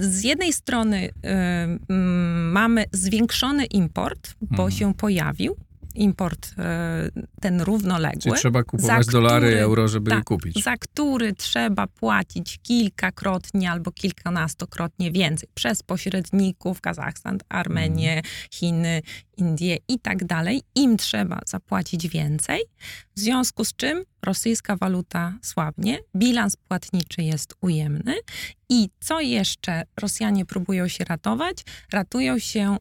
Z 0.00 0.22
jednej 0.24 0.52
strony 0.52 1.04
y, 1.08 1.10
mm, 1.88 2.52
mamy 2.52 2.84
zwiększony 2.92 3.64
import, 3.64 4.34
bo 4.40 4.62
Mhm. 4.62 4.70
się 4.70 4.94
pojawił 4.94 5.56
import 5.94 6.46
y, 6.46 6.52
ten 7.40 7.60
równoległy. 7.60 8.20
Czyli 8.22 8.34
trzeba 8.34 8.62
kupować 8.64 9.06
za 9.06 9.12
dolary, 9.12 9.46
który- 9.46 9.60
euro, 9.60 9.88
żeby 9.88 10.10
je 10.10 10.16
tak, 10.16 10.24
kupić. 10.24 10.62
za 10.64 10.76
który 10.76 11.32
trzeba 11.32 11.86
płacić 11.86 12.58
kilkakrotnie 12.62 13.70
albo 13.70 13.92
kilkunastokrotnie 13.92 15.12
więcej 15.12 15.48
przez 15.54 15.82
pośredników, 15.82 16.80
Kazachstan, 16.80 17.38
Armenię, 17.48 18.10
Mhm. 18.16 18.24
Chiny, 18.52 19.02
Indie 19.36 19.76
i 19.88 19.98
tak 19.98 20.24
dalej. 20.24 20.62
Im 20.74 20.96
trzeba 20.96 21.40
zapłacić 21.46 22.08
więcej, 22.08 22.60
w 23.16 23.20
związku 23.20 23.64
z 23.64 23.76
czym 23.76 24.04
rosyjska 24.22 24.76
waluta 24.76 25.38
słabnie, 25.42 25.98
bilans 26.16 26.56
płatniczy 26.56 27.22
jest 27.22 27.54
ujemny 27.60 28.14
i 28.68 28.88
co 29.00 29.20
jeszcze 29.20 29.82
Rosjanie 30.00 30.44
próbują 30.46 30.88
się 30.88 31.04
ratować? 31.04 31.64
Ratują 31.92 32.38
się 32.38 32.60
e, 32.72 32.78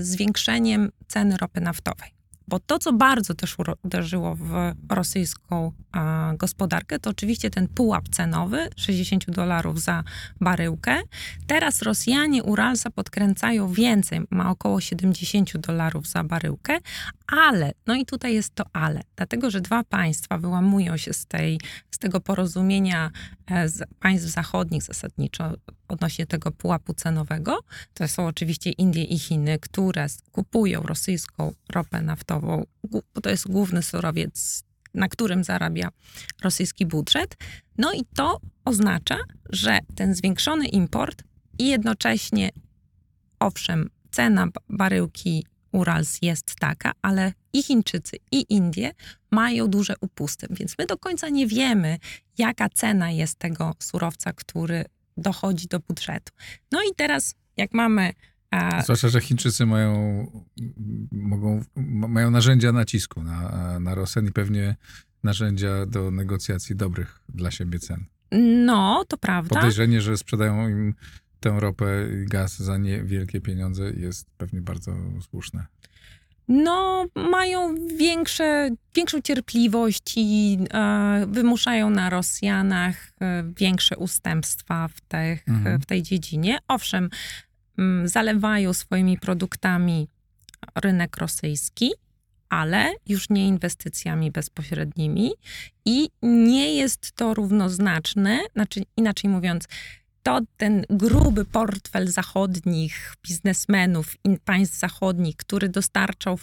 zwiększeniem 0.00 0.90
ceny 1.08 1.36
ropy 1.36 1.60
naftowej. 1.60 2.18
Bo 2.48 2.58
to, 2.58 2.78
co 2.78 2.92
bardzo 2.92 3.34
też 3.34 3.56
uderzyło 3.82 4.34
w 4.34 4.72
rosyjską 4.90 5.72
gospodarkę, 6.36 6.98
to 6.98 7.10
oczywiście 7.10 7.50
ten 7.50 7.68
pułap 7.68 8.08
cenowy 8.08 8.68
60 8.76 9.30
dolarów 9.30 9.80
za 9.80 10.04
baryłkę. 10.40 10.96
Teraz 11.46 11.82
Rosjanie 11.82 12.42
Uralsa 12.42 12.90
podkręcają 12.90 13.72
więcej, 13.72 14.20
ma 14.30 14.50
około 14.50 14.80
70 14.80 15.56
dolarów 15.56 16.08
za 16.08 16.24
baryłkę, 16.24 16.78
ale, 17.26 17.72
no 17.86 17.94
i 17.94 18.06
tutaj 18.06 18.34
jest 18.34 18.54
to 18.54 18.64
ale, 18.72 19.00
dlatego 19.16 19.50
że 19.50 19.60
dwa 19.60 19.84
państwa 19.84 20.38
wyłamują 20.38 20.96
się 20.96 21.12
z, 21.12 21.26
tej, 21.26 21.60
z 21.90 21.98
tego 21.98 22.20
porozumienia 22.20 23.10
e, 23.46 23.68
z 23.68 23.82
państw 24.00 24.28
zachodnich 24.28 24.82
zasadniczo 24.82 25.52
odnośnie 25.88 26.26
tego 26.26 26.50
pułapu 26.50 26.94
cenowego. 26.94 27.58
To 27.94 28.08
są 28.08 28.26
oczywiście 28.26 28.70
Indie 28.70 29.04
i 29.04 29.18
Chiny, 29.18 29.58
które 29.58 30.06
kupują 30.32 30.82
rosyjską 30.82 31.52
ropę 31.72 32.02
naftową, 32.02 32.64
bo 33.14 33.20
to 33.22 33.30
jest 33.30 33.48
główny 33.48 33.82
surowiec, 33.82 34.64
na 34.94 35.08
którym 35.08 35.44
zarabia 35.44 35.88
rosyjski 36.42 36.86
budżet. 36.86 37.36
No 37.78 37.92
i 37.92 38.04
to 38.16 38.40
oznacza, 38.64 39.18
że 39.50 39.78
ten 39.94 40.14
zwiększony 40.14 40.66
import 40.66 41.22
i 41.58 41.68
jednocześnie, 41.68 42.50
owszem, 43.40 43.90
cena 44.10 44.46
ba- 44.46 44.60
baryłki 44.68 45.46
Urals 45.72 46.18
jest 46.22 46.54
taka, 46.54 46.92
ale 47.02 47.32
i 47.52 47.62
Chińczycy, 47.62 48.16
i 48.32 48.44
Indie 48.48 48.92
mają 49.30 49.68
duże 49.68 49.94
upusty, 50.00 50.46
więc 50.50 50.74
my 50.78 50.86
do 50.86 50.98
końca 50.98 51.28
nie 51.28 51.46
wiemy, 51.46 51.98
jaka 52.38 52.68
cena 52.68 53.10
jest 53.10 53.38
tego 53.38 53.74
surowca, 53.78 54.32
który 54.32 54.84
dochodzi 55.18 55.66
do 55.68 55.80
budżetu. 55.80 56.32
No 56.72 56.78
i 56.82 56.94
teraz, 56.96 57.34
jak 57.56 57.72
mamy. 57.74 58.12
A, 58.50 58.82
Zwłaszcza, 58.82 59.08
że 59.08 59.20
Chińczycy 59.20 59.66
mają, 59.66 59.92
mogą, 61.12 61.62
ma- 61.76 62.08
mają 62.08 62.30
narzędzia 62.30 62.72
nacisku 62.72 63.22
na, 63.22 63.78
na 63.80 63.94
Rosjan 63.94 64.26
i 64.26 64.32
pewnie 64.32 64.76
narzędzia 65.24 65.86
do 65.86 66.10
negocjacji 66.10 66.76
dobrych 66.76 67.20
dla 67.28 67.50
siebie 67.50 67.78
cen. 67.78 68.04
no, 68.66 69.04
to 69.08 69.18
prawda. 69.18 69.54
Podejrzenie, 69.56 70.00
że 70.00 70.16
sprzedają 70.16 70.68
im 70.68 70.94
tę 71.40 71.60
ropę 71.60 71.86
i 72.22 72.26
gaz 72.26 72.58
za 72.58 72.78
niewielkie 72.78 73.40
pieniądze 73.40 73.90
jest 73.90 74.26
pewnie 74.36 74.60
bardzo 74.60 74.92
słuszne. 75.30 75.66
No, 76.48 77.06
mają 77.14 77.74
większe, 77.96 78.70
większą 78.94 79.20
cierpliwość 79.20 80.12
i 80.16 80.58
e, 80.74 81.26
wymuszają 81.28 81.90
na 81.90 82.10
Rosjanach 82.10 83.12
e, 83.20 83.44
większe 83.56 83.96
ustępstwa 83.96 84.88
w, 84.88 85.00
tych, 85.00 85.48
Mhm. 85.48 85.80
w 85.80 85.86
tej 85.86 86.02
dziedzinie. 86.02 86.58
Owszem, 86.68 87.10
mm, 87.78 88.08
zalewają 88.08 88.72
swoimi 88.72 89.18
produktami 89.18 90.08
rynek 90.74 91.16
rosyjski, 91.16 91.90
ale 92.48 92.94
już 93.06 93.30
nie 93.30 93.48
inwestycjami 93.48 94.30
bezpośrednimi 94.30 95.30
i 95.84 96.08
nie 96.22 96.74
jest 96.74 97.12
to 97.12 97.34
równoznaczne, 97.34 98.40
znaczy 98.54 98.82
inaczej 98.96 99.30
mówiąc, 99.30 99.64
to 100.22 100.40
ten 100.56 100.84
gruby 100.90 101.44
portfel 101.44 102.08
zachodnich 102.08 103.14
biznesmenów 103.28 104.16
i 104.24 104.38
państw 104.44 104.78
zachodnich, 104.78 105.36
który 105.36 105.68
dostarczał 105.68 106.38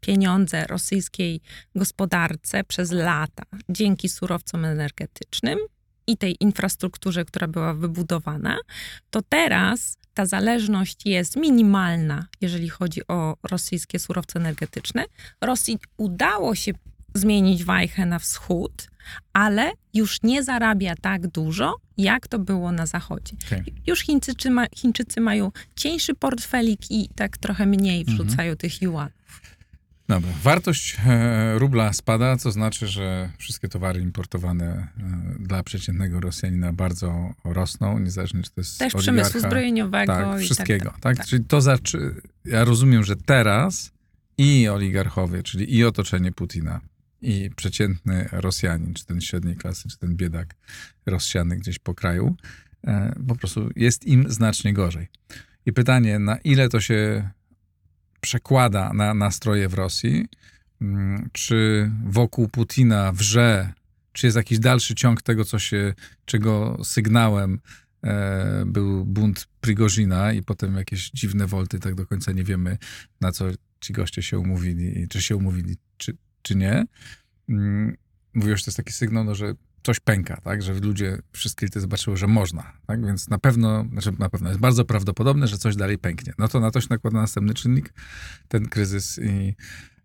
pieniądze 0.00 0.66
rosyjskiej 0.66 1.40
gospodarce 1.74 2.64
przez 2.64 2.90
lata 2.90 3.42
dzięki 3.68 4.08
surowcom 4.08 4.64
energetycznym 4.64 5.58
i 6.06 6.16
tej 6.16 6.36
infrastrukturze, 6.40 7.24
która 7.24 7.48
była 7.48 7.74
wybudowana, 7.74 8.58
to 9.10 9.22
teraz 9.28 9.96
ta 10.14 10.26
zależność 10.26 11.06
jest 11.06 11.36
minimalna, 11.36 12.26
jeżeli 12.40 12.68
chodzi 12.68 13.06
o 13.08 13.36
rosyjskie 13.42 13.98
surowce 13.98 14.38
energetyczne. 14.38 15.04
Rosji 15.40 15.78
udało 15.96 16.54
się 16.54 16.72
zmienić 17.14 17.64
wajchę 17.64 18.06
na 18.06 18.18
wschód, 18.18 18.90
ale 19.32 19.70
już 19.94 20.22
nie 20.22 20.42
zarabia 20.42 20.94
tak 21.00 21.26
dużo, 21.26 21.74
jak 21.98 22.28
to 22.28 22.38
było 22.38 22.72
na 22.72 22.86
zachodzie. 22.86 23.36
Okay. 23.46 23.64
Już 23.86 24.00
Chińczycy, 24.00 24.50
ma, 24.50 24.66
Chińczycy 24.76 25.20
mają 25.20 25.52
cieńszy 25.76 26.14
portfelik 26.14 26.90
i 26.90 27.08
tak 27.14 27.38
trochę 27.38 27.66
mniej 27.66 28.04
wrzucają 28.04 28.56
tych 28.56 28.82
yuan. 28.82 29.08
Dobra. 30.08 30.30
Wartość 30.42 30.96
e, 31.06 31.58
rubla 31.58 31.92
spada, 31.92 32.36
co 32.36 32.52
znaczy, 32.52 32.86
że 32.86 33.30
wszystkie 33.38 33.68
towary 33.68 34.00
importowane 34.00 34.66
e, 34.66 34.88
dla 35.38 35.62
przeciętnego 35.62 36.20
Rosjanina 36.20 36.72
bardzo 36.72 37.34
rosną, 37.44 37.98
niezależnie 37.98 38.42
czy 38.42 38.50
to 38.50 38.60
jest 38.60 38.78
Też 38.78 38.94
oligarcha, 38.94 39.20
przemysłu 39.22 39.40
zbrojeniowego. 39.40 40.12
tak, 40.12 40.40
i 40.40 40.44
wszystkiego. 40.44 40.90
tak, 40.90 41.00
Tak, 41.00 41.16
tak. 41.16 41.26
Czyli 41.26 41.44
to 41.44 41.60
znaczy, 41.60 42.14
ja 42.44 42.64
rozumiem, 42.64 43.04
że 43.04 43.16
teraz 43.16 43.92
i 44.38 44.68
oligarchowie, 44.68 45.42
czyli 45.42 45.76
i 45.76 45.84
otoczenie 45.84 46.32
Putina, 46.32 46.80
i 47.22 47.50
przeciętny 47.56 48.28
Rosjanin, 48.32 48.94
czy 48.94 49.06
ten 49.06 49.20
średniej 49.20 49.56
klasy, 49.56 49.88
czy 49.88 49.98
ten 49.98 50.16
biedak 50.16 50.54
rozsiany 51.06 51.56
gdzieś 51.56 51.78
po 51.78 51.94
kraju, 51.94 52.36
e, 52.86 53.14
po 53.28 53.36
prostu 53.36 53.70
jest 53.76 54.06
im 54.06 54.30
znacznie 54.30 54.72
gorzej. 54.72 55.08
I 55.66 55.72
pytanie, 55.72 56.18
na 56.18 56.36
ile 56.36 56.68
to 56.68 56.80
się 56.80 57.30
przekłada 58.20 58.92
na 58.92 59.14
nastroje 59.14 59.68
w 59.68 59.74
Rosji, 59.74 60.26
mm, 60.80 61.28
czy 61.32 61.90
wokół 62.04 62.48
Putina 62.48 63.12
wrze, 63.12 63.72
czy 64.12 64.26
jest 64.26 64.36
jakiś 64.36 64.58
dalszy 64.58 64.94
ciąg 64.94 65.22
tego, 65.22 65.44
co 65.44 65.58
się, 65.58 65.94
czego 66.24 66.80
sygnałem 66.84 67.60
e, 68.04 68.62
był 68.66 69.04
bunt 69.04 69.48
Prigozina 69.60 70.32
i 70.32 70.42
potem 70.42 70.76
jakieś 70.76 71.10
dziwne 71.10 71.46
wolty, 71.46 71.78
tak 71.78 71.94
do 71.94 72.06
końca 72.06 72.32
nie 72.32 72.44
wiemy, 72.44 72.78
na 73.20 73.32
co 73.32 73.44
ci 73.80 73.92
goście 73.92 74.22
się 74.22 74.38
umówili, 74.38 75.08
czy 75.08 75.22
się 75.22 75.36
umówili, 75.36 75.76
czy, 76.42 76.54
nie. 76.56 76.84
Mm, 77.48 77.96
Mówię, 78.34 78.56
że 78.56 78.64
to 78.64 78.68
jest 78.68 78.76
taki 78.76 78.92
sygnał, 78.92 79.24
no, 79.24 79.34
że 79.34 79.54
coś 79.82 80.00
pęka, 80.00 80.40
tak? 80.40 80.62
Że 80.62 80.74
ludzie, 80.74 81.18
wszystkie 81.32 81.64
elity 81.64 81.80
zobaczyły, 81.80 82.16
że 82.16 82.26
można, 82.26 82.72
tak? 82.86 83.06
Więc 83.06 83.28
na 83.28 83.38
pewno, 83.38 83.84
znaczy 83.92 84.12
na 84.18 84.28
pewno 84.30 84.48
jest 84.48 84.60
bardzo 84.60 84.84
prawdopodobne, 84.84 85.48
że 85.48 85.58
coś 85.58 85.76
dalej 85.76 85.98
pęknie. 85.98 86.32
No 86.38 86.48
to 86.48 86.60
na 86.60 86.70
to 86.70 86.80
się 86.80 86.86
nakłada 86.90 87.20
następny 87.20 87.54
czynnik, 87.54 87.92
ten 88.48 88.68
kryzys 88.68 89.18
i 89.22 89.54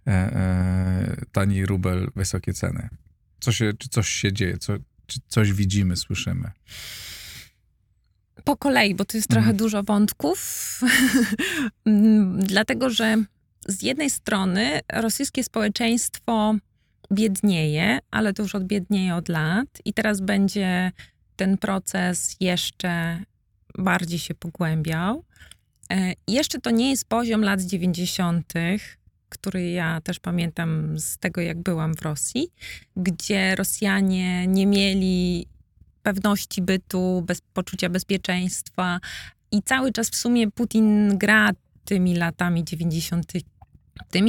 e, 0.07 0.11
e, 0.11 1.15
tani 1.31 1.65
rubel, 1.65 2.11
wysokie 2.15 2.53
ceny. 2.53 2.89
Co 3.39 3.51
się, 3.51 3.73
czy 3.79 3.89
coś 3.89 4.09
się 4.09 4.33
dzieje, 4.33 4.57
co, 4.57 4.73
czy 5.05 5.19
coś 5.27 5.53
widzimy, 5.53 5.97
słyszymy? 5.97 6.51
Po 8.43 8.57
kolei, 8.57 8.95
bo 8.95 9.05
to 9.05 9.17
jest 9.17 9.27
trochę 9.29 9.39
Mhm. 9.49 9.57
dużo 9.57 9.83
wątków. 9.83 10.39
Mm, 11.85 12.39
Dlatego, 12.39 12.89
że 12.89 13.23
z 13.67 13.81
jednej 13.81 14.09
strony 14.09 14.79
rosyjskie 14.93 15.43
społeczeństwo 15.43 16.55
biednieje, 17.11 17.99
ale 18.11 18.33
to 18.33 18.43
już 18.43 18.55
odbiednieje 18.55 19.15
od 19.15 19.29
lat 19.29 19.67
i 19.85 19.93
teraz 19.93 20.21
będzie 20.21 20.91
ten 21.35 21.57
proces 21.57 22.35
jeszcze 22.39 23.19
bardziej 23.77 24.19
się 24.19 24.35
pogłębiał. 24.35 25.23
E, 25.91 26.13
Jeszcze 26.27 26.59
to 26.59 26.71
nie 26.71 26.89
jest 26.89 27.05
poziom 27.05 27.41
lat 27.41 27.61
90., 27.61 28.53
który 29.29 29.71
ja 29.71 30.01
też 30.01 30.19
pamiętam 30.19 30.99
z 30.99 31.17
tego, 31.17 31.41
jak 31.41 31.61
byłam 31.61 31.95
w 31.95 32.01
Rosji, 32.01 32.47
gdzie 32.97 33.55
Rosjanie 33.55 34.47
nie 34.47 34.67
mieli 34.67 35.47
pewności 36.03 36.61
bytu, 36.61 37.23
bez 37.27 37.41
poczucia 37.41 37.89
bezpieczeństwa 37.89 38.99
i 39.51 39.63
cały 39.63 39.91
czas 39.91 40.09
w 40.09 40.15
sumie 40.15 40.51
Putin 40.51 41.17
gra 41.17 41.51
tymi 41.85 42.15
latami 42.15 42.63
90. 42.63 43.31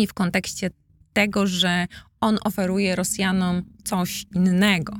w 0.09 0.14
kontekście 0.14 0.70
tego, 1.12 1.46
że 1.46 1.87
on 2.20 2.38
oferuje 2.44 2.96
Rosjanom 2.96 3.62
coś 3.85 4.26
innego. 4.35 4.96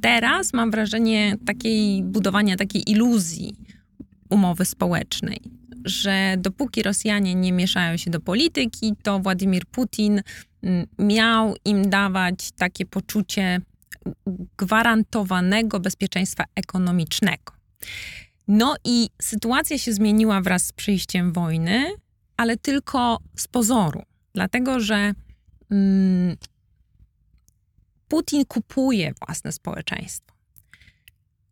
Teraz 0.00 0.52
mam 0.52 0.70
wrażenie 0.70 1.36
takiej 1.46 2.02
budowania 2.02 2.56
takiej 2.56 2.90
iluzji 2.90 3.56
umowy 4.30 4.64
społecznej, 4.64 5.40
że 5.84 6.34
dopóki 6.38 6.82
Rosjanie 6.82 7.34
nie 7.34 7.52
mieszają 7.52 7.96
się 7.96 8.10
do 8.10 8.20
polityki, 8.20 8.94
to 9.02 9.18
Władimir 9.18 9.66
Putin 9.66 10.22
miał 10.98 11.54
im 11.64 11.90
dawać 11.90 12.50
takie 12.56 12.86
poczucie 12.86 13.60
gwarantowanego 14.56 15.80
bezpieczeństwa 15.80 16.44
ekonomicznego. 16.54 17.52
No 18.48 18.76
i 18.84 19.08
sytuacja 19.22 19.78
się 19.78 19.92
zmieniła 19.92 20.40
wraz 20.40 20.66
z 20.66 20.72
przyjściem 20.72 21.32
wojny, 21.32 21.86
ale 22.42 22.56
tylko 22.56 23.18
z 23.36 23.48
pozoru, 23.48 24.02
dlatego 24.34 24.80
że 24.80 25.12
mm, 25.70 26.36
Putin 28.08 28.44
kupuje 28.44 29.12
własne 29.26 29.52
społeczeństwo. 29.52 30.32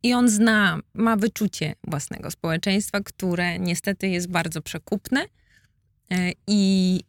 I 0.02 0.14
on 0.14 0.28
zna, 0.28 0.78
ma 0.94 1.16
wyczucie 1.16 1.74
własnego 1.86 2.30
społeczeństwa, 2.30 3.00
które 3.00 3.58
niestety 3.58 4.08
jest 4.08 4.30
bardzo 4.30 4.62
przekupne. 4.62 5.24
E, 6.10 6.32
I 6.46 7.00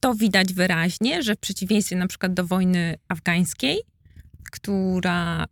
to 0.00 0.14
widać 0.14 0.54
wyraźnie, 0.54 1.22
że 1.22 1.34
w 1.34 1.38
przeciwieństwie 1.38 1.96
na 1.96 2.06
przykład 2.06 2.34
do 2.34 2.46
wojny 2.46 2.98
afgańskiej, 3.08 3.78
która 4.52 5.46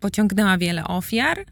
pociągnęła 0.00 0.58
wiele 0.58 0.84
ofiar 0.84 1.38
e, 1.38 1.44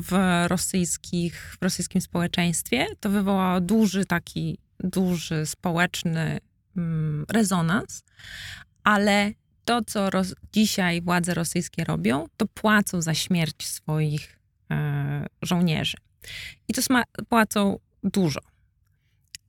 w, 0.00 0.12
rosyjskich, 0.48 1.56
w 1.60 1.64
rosyjskim 1.64 2.00
społeczeństwie, 2.00 2.86
to 3.00 3.10
wywołało 3.10 3.60
duży 3.60 4.04
taki, 4.04 4.58
duży 4.82 5.46
społeczny 5.46 6.38
mm, 6.76 7.24
rezonans, 7.28 8.04
ale 8.84 9.32
to, 9.64 9.82
co 9.86 10.10
roz, 10.10 10.34
dzisiaj 10.52 11.02
władze 11.02 11.34
rosyjskie 11.34 11.84
robią, 11.84 12.26
to 12.36 12.46
płacą 12.46 13.02
za 13.02 13.14
śmierć 13.14 13.66
swoich 13.66 14.38
e, 14.70 15.26
żołnierzy. 15.42 15.96
I 16.68 16.72
to 16.72 16.82
sma- 16.82 17.04
płacą 17.28 17.78
dużo. 18.04 18.40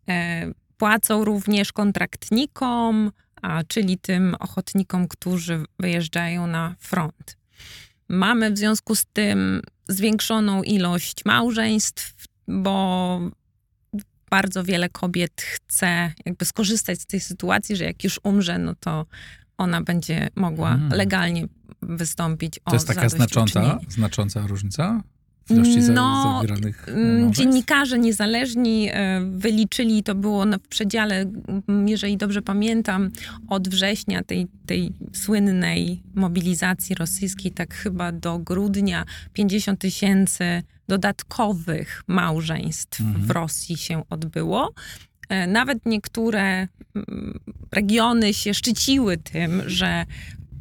E, 0.10 0.52
płacą 0.78 1.26
również 1.26 1.72
kontraktnikom, 1.72 3.12
a, 3.42 3.64
czyli 3.64 3.98
tym 3.98 4.36
ochotnikom, 4.40 5.08
którzy 5.08 5.66
wyjeżdżają 5.80 6.48
na 6.48 6.76
front. 6.80 7.38
Mamy 8.10 8.52
w 8.52 8.58
związku 8.58 8.96
z 8.96 9.06
tym 9.06 9.62
zwiększoną 9.88 10.64
ilość 10.64 11.26
małżeństw, 11.26 12.28
bo 12.48 13.20
bardzo 14.34 14.64
wiele 14.64 14.90
kobiet 14.90 15.42
chce 15.42 16.12
jakby 16.26 16.46
skorzystać 16.46 17.02
z 17.02 17.06
tej 17.06 17.20
sytuacji, 17.20 17.76
że 17.76 17.84
jak 17.84 18.04
już 18.04 18.20
umrze, 18.24 18.58
no 18.58 18.76
to 18.76 19.06
ona 19.58 19.82
będzie 19.82 20.30
mogła 20.36 20.72
Mm. 20.72 20.90
legalnie 20.90 21.48
wystąpić 21.82 22.60
o 22.66 22.70
To 22.70 22.76
jest 22.76 22.88
taka 22.88 23.10
znacząca, 23.10 23.80
znacząca 23.90 24.48
różnica 24.48 25.02
ilości 25.50 25.80
No, 25.92 26.40
zawieranych 26.42 26.86
Mm? 26.90 27.34
Dziennikarze 27.34 28.00
niezależni 28.00 28.90
e, 28.92 29.22
wyliczyli, 29.32 30.04
to 30.04 30.16
było 30.16 30.46
na- 30.46 30.58
w 30.58 30.68
przedziale, 30.68 31.22
m, 31.68 31.88
jeżeli 31.90 32.18
dobrze 32.18 32.42
pamiętam, 32.42 33.10
od 33.48 33.70
września 33.70 34.24
tej, 34.24 34.48
tej 34.66 34.92
słynnej 35.14 36.04
mobilizacji 36.16 36.96
rosyjskiej, 36.96 37.52
tak 37.52 37.74
chyba 37.74 38.12
do 38.12 38.40
grudnia, 38.40 39.06
50 39.34 39.80
tysięcy 39.80 40.64
dodatkowych 40.88 42.04
małżeństw 42.08 43.02
Mhm. 43.02 43.26
w 43.26 43.32
Rosji 43.32 43.78
się 43.78 44.04
odbyło. 44.10 44.74
E, 45.30 45.48
Nawet 45.48 45.86
niektóre 45.86 46.42
mm, 46.96 47.40
regiony 47.72 48.34
się 48.34 48.54
szczyciły 48.54 49.18
tym, 49.18 49.62
że 49.66 50.06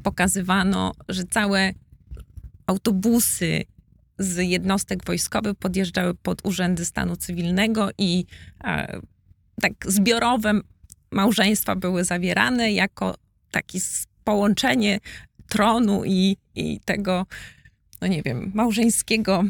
pokazywano, 0.02 0.92
że 1.08 1.24
całe 1.24 1.72
autobusy 2.66 3.62
z 4.18 4.36
jednostek 4.48 5.04
wojskowych 5.04 5.54
podjeżdżały 5.54 6.14
pod 6.14 6.46
urzędy 6.46 6.84
stanu 6.84 7.16
cywilnego 7.16 7.88
i 7.98 8.26
e, 8.64 9.00
tak 9.60 9.72
zbiorowe 9.86 10.60
małżeństwa 11.10 11.76
były 11.76 12.04
zawierane 12.04 12.72
jako 12.72 13.14
takie 13.50 13.78
połączenie 14.24 15.00
tronu 15.48 16.04
i, 16.04 16.36
i 16.54 16.80
tego, 16.84 17.26
no 18.00 18.06
nie 18.06 18.22
wiem, 18.22 18.50
małżeńskiego 18.54 19.44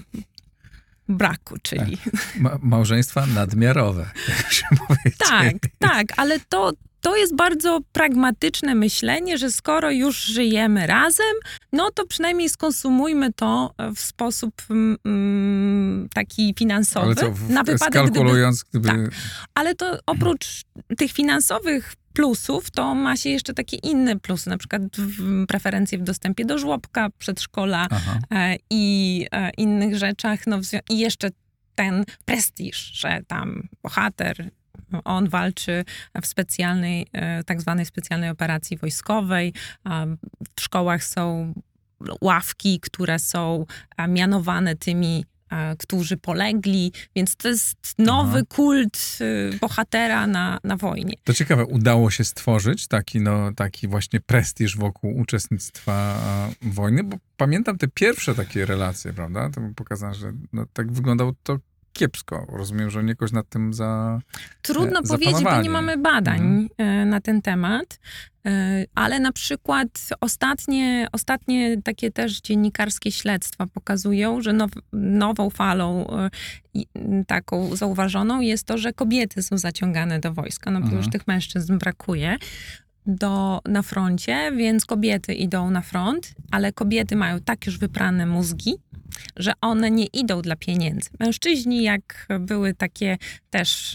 braku, 1.08 1.56
czyli 1.62 1.98
Ma, 2.38 2.58
małżeństwa 2.62 3.26
nadmiarowe, 3.26 4.10
jak 4.28 4.52
się 4.52 4.66
powiedzieć. 4.88 5.18
tak, 5.18 5.54
tak, 5.78 6.06
ale 6.16 6.40
to, 6.40 6.72
to 7.02 7.16
jest 7.16 7.36
bardzo 7.36 7.80
pragmatyczne 7.92 8.74
myślenie, 8.74 9.38
że 9.38 9.50
skoro 9.50 9.90
już 9.90 10.24
żyjemy 10.24 10.86
razem, 10.86 11.34
no 11.72 11.90
to 11.90 12.06
przynajmniej 12.06 12.48
skonsumujmy 12.48 13.32
to 13.32 13.74
w 13.96 14.00
sposób 14.00 14.62
mm, 14.70 16.08
taki 16.14 16.54
finansowy. 16.58 17.06
Ale 17.06 17.14
co, 17.14 17.30
w, 17.30 17.50
na 17.50 17.62
wypadek, 17.62 17.90
gdyby 17.90 18.08
skalkulując, 18.08 18.64
gdyby... 18.64 18.88
tak. 18.88 18.98
Ale 19.54 19.74
to 19.74 19.98
oprócz 20.06 20.62
tych 20.98 21.12
finansowych 21.12 21.94
plusów, 22.12 22.70
to 22.70 22.94
ma 22.94 23.16
się 23.16 23.30
jeszcze 23.30 23.54
takie 23.54 23.76
inne 23.76 24.20
plusy, 24.20 24.50
na 24.50 24.58
przykład 24.58 24.82
preferencje 25.48 25.98
w 25.98 26.02
dostępie 26.02 26.44
do 26.44 26.58
żłobka, 26.58 27.08
przedszkola 27.18 27.86
e, 28.30 28.56
i 28.70 29.26
e, 29.32 29.50
innych 29.50 29.96
rzeczach. 29.96 30.46
No, 30.46 30.60
I 30.90 30.98
jeszcze 30.98 31.28
ten 31.74 32.04
prestiż, 32.24 32.76
że 32.78 33.22
tam 33.26 33.68
bohater 33.82 34.50
On 35.04 35.28
walczy 35.28 35.84
w 36.22 36.26
specjalnej, 36.26 37.06
e, 37.12 37.44
tak 37.44 37.60
zwanej 37.60 37.86
specjalnej 37.86 38.30
operacji 38.30 38.76
wojskowej. 38.76 39.52
W 40.56 40.60
szkołach 40.60 41.04
są 41.04 41.54
ławki, 42.20 42.80
które 42.80 43.18
są 43.18 43.66
mianowane 44.08 44.76
tymi 44.76 45.24
którzy 45.78 46.16
polegli, 46.16 46.92
więc 47.16 47.36
to 47.36 47.48
jest 47.48 47.94
nowy 47.98 48.38
Aha. 48.38 48.46
kult 48.48 49.18
bohatera 49.60 50.26
na, 50.26 50.58
na 50.64 50.76
wojnie. 50.76 51.14
To 51.24 51.34
ciekawe, 51.34 51.66
udało 51.66 52.10
się 52.10 52.24
stworzyć 52.24 52.88
taki, 52.88 53.20
no, 53.20 53.52
taki 53.56 53.88
właśnie 53.88 54.20
prestiż 54.20 54.76
wokół 54.76 55.18
uczestnictwa 55.18 56.18
wojny, 56.62 57.04
bo 57.04 57.16
pamiętam 57.36 57.78
te 57.78 57.88
pierwsze 57.88 58.34
takie 58.34 58.66
relacje, 58.66 59.12
prawda? 59.12 59.50
To 59.50 59.60
pokazano, 59.76 60.14
że 60.14 60.32
no, 60.52 60.66
tak 60.72 60.92
wyglądało 60.92 61.32
to 61.42 61.58
kiepsko. 61.92 62.46
Rozumiem, 62.48 62.90
że 62.90 63.02
nie 63.02 63.08
jakoś 63.08 63.32
nad 63.32 63.48
tym 63.48 63.74
za. 63.74 64.20
Trudno 64.62 65.00
e, 65.00 65.02
powiedzieć, 65.02 65.44
bo 65.44 65.62
nie 65.62 65.70
mamy 65.70 65.96
badań 65.96 66.68
mhm. 66.78 67.08
na 67.08 67.20
ten 67.20 67.42
temat. 67.42 68.00
E, 68.46 68.84
ale 68.94 69.20
na 69.20 69.32
przykład 69.32 70.08
ostatnie, 70.20 71.08
ostatnie 71.12 71.82
takie 71.82 72.10
też 72.10 72.40
dziennikarskie 72.40 73.12
śledztwa 73.12 73.66
pokazują, 73.66 74.40
że 74.40 74.52
now, 74.52 74.70
nową 74.92 75.50
falą 75.50 76.06
taką 77.26 77.76
zauważoną 77.76 78.40
jest 78.40 78.66
to, 78.66 78.78
że 78.78 78.92
kobiety 78.92 79.42
są 79.42 79.58
zaciągane 79.58 80.20
do 80.20 80.32
wojska, 80.32 80.70
no 80.70 80.80
bo 80.80 80.86
mhm. 80.86 81.02
już 81.02 81.12
tych 81.12 81.26
mężczyzn 81.26 81.78
brakuje 81.78 82.36
do, 83.06 83.60
na 83.68 83.82
froncie, 83.82 84.52
więc 84.56 84.84
kobiety 84.84 85.34
idą 85.34 85.70
na 85.70 85.80
front, 85.80 86.34
ale 86.50 86.72
kobiety 86.72 87.16
mają 87.16 87.40
tak 87.40 87.66
już 87.66 87.78
wyprane 87.78 88.26
mózgi, 88.26 88.74
że 89.36 89.52
one 89.60 89.90
nie 89.90 90.06
idą 90.06 90.42
dla 90.42 90.56
pieniędzy. 90.56 91.10
Mężczyźni, 91.20 91.82
jak 91.82 92.28
były 92.40 92.74
takie 92.74 93.18
też, 93.50 93.94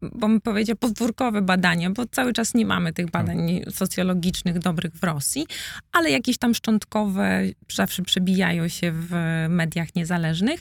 bym 0.00 0.40
powiedział, 0.40 0.76
podwórkowe 0.76 1.42
badania, 1.42 1.90
bo 1.90 2.06
cały 2.06 2.32
czas 2.32 2.54
nie 2.54 2.66
mamy 2.66 2.92
tych 2.92 3.10
badań 3.10 3.60
socjologicznych 3.70 4.58
dobrych 4.58 4.92
w 4.92 5.04
Rosji, 5.04 5.46
ale 5.92 6.10
jakieś 6.10 6.38
tam 6.38 6.54
szczątkowe 6.54 7.42
zawsze 7.72 8.02
przebijają 8.02 8.68
się 8.68 8.92
w 8.92 9.10
mediach 9.48 9.94
niezależnych, 9.94 10.60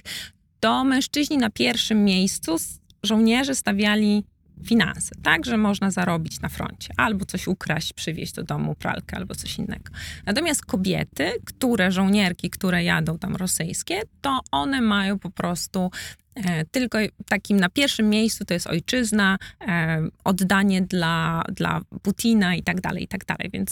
to 0.60 0.84
mężczyźni 0.84 1.38
na 1.38 1.50
pierwszym 1.50 2.06
miejscu 2.06 2.56
żołnierze 3.04 3.56
stawiali 3.56 4.24
finanse, 4.64 5.16
tak, 5.24 5.46
że 5.46 5.58
można 5.58 5.92
zarobić 5.92 6.42
na 6.42 6.50
froncie, 6.50 6.94
albo 6.98 7.26
coś 7.26 7.48
ukraść, 7.48 7.94
przywieźć 7.94 8.34
do 8.34 8.44
domu 8.44 8.76
pralkę, 8.76 9.18
albo 9.18 9.36
coś 9.36 9.58
innego. 9.58 9.92
Natomiast 10.26 10.66
kobiety, 10.66 11.32
które, 11.46 11.92
żołnierki, 11.92 12.50
które 12.50 12.84
jadą 12.84 13.18
tam 13.18 13.36
rosyjskie, 13.36 14.02
to 14.22 14.40
one 14.52 14.82
mają 14.82 15.20
po 15.20 15.30
prostu 15.30 15.92
e, 16.36 16.66
tylko 16.66 16.98
takim 17.30 17.60
na 17.60 17.70
pierwszym 17.70 18.10
miejscu 18.10 18.46
to 18.46 18.54
jest 18.54 18.68
ojczyzna, 18.68 19.38
e, 19.68 20.08
oddanie 20.24 20.82
dla, 20.82 21.44
dla 21.54 21.82
Putina 22.02 22.56
i 22.56 22.64
tak 22.64 22.82
dalej, 22.82 23.04
i 23.04 23.08
tak 23.08 23.26
dalej. 23.26 23.50
Więc 23.54 23.72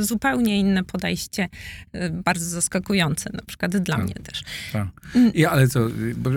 zupełnie 0.00 0.58
inne 0.58 0.84
podejście, 0.84 1.48
e, 1.92 2.10
bardzo 2.10 2.44
zaskakujące 2.44 3.30
na 3.32 3.42
przykład 3.46 3.76
dla 3.76 3.96
tak, 3.96 4.04
mnie 4.04 4.14
też. 4.14 4.42
Tak. 4.72 4.88
I, 5.34 5.46
ale 5.46 5.68
co, 5.68 5.80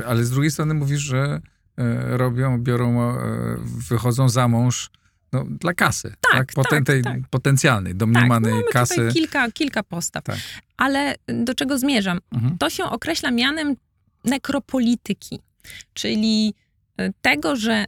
ale 0.08 0.24
z 0.24 0.30
drugiej 0.30 0.52
strony 0.52 0.74
mówisz, 0.74 1.02
że 1.02 1.42
robią, 2.18 2.58
biorą, 2.58 3.02
e, 3.02 3.16
wychodzą 3.90 4.30
za 4.30 4.48
mąż 4.48 4.90
no, 5.34 5.46
dla 5.50 5.74
kasy. 5.74 6.14
Tak, 6.22 6.32
tak? 6.32 6.54
Poten 6.54 6.84
tak, 6.84 7.04
tak. 7.04 7.20
Potencjalnej, 7.30 7.96
domniemanej 7.96 8.52
tak, 8.52 8.62
mamy 8.62 8.74
kasy. 8.74 8.96
Tutaj 8.96 9.12
kilka, 9.14 9.52
kilka 9.52 9.84
postaw. 9.84 10.24
Tak. 10.24 10.38
Ale 10.78 11.16
do 11.28 11.54
czego 11.54 11.80
zmierzam? 11.80 12.20
Mhm. 12.32 12.58
To 12.58 12.70
się 12.70 12.84
określa 12.84 13.32
mianem 13.32 13.76
nekropolityki, 14.26 15.40
czyli 15.94 16.54
e, 16.98 17.14
tego, 17.22 17.56
że 17.56 17.86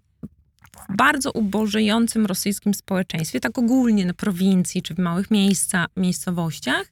w 0.89 0.95
bardzo 0.95 1.31
ubożejącym 1.31 2.25
rosyjskim 2.25 2.73
społeczeństwie, 2.73 3.39
tak 3.39 3.57
ogólnie 3.57 4.05
na 4.05 4.13
prowincji 4.13 4.81
czy 4.81 4.95
w 4.95 4.99
małych 4.99 5.31
miejsca, 5.31 5.85
miejscowościach, 5.97 6.91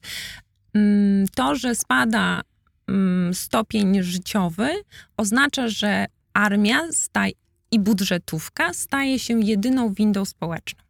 mm, 0.74 1.28
to, 1.36 1.56
że 1.56 1.76
spada 1.76 2.42
mm, 2.88 3.34
stopień 3.34 4.04
życiowy, 4.04 4.70
oznacza, 5.18 5.68
że 5.68 6.06
armia 6.34 6.92
staj, 6.92 7.34
i 7.72 7.80
budżetówka 7.80 8.74
staje 8.74 9.20
się 9.20 9.40
jedyną 9.40 9.94
windą 9.94 10.26
społeczną. 10.26 10.84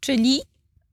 Czyli 0.00 0.40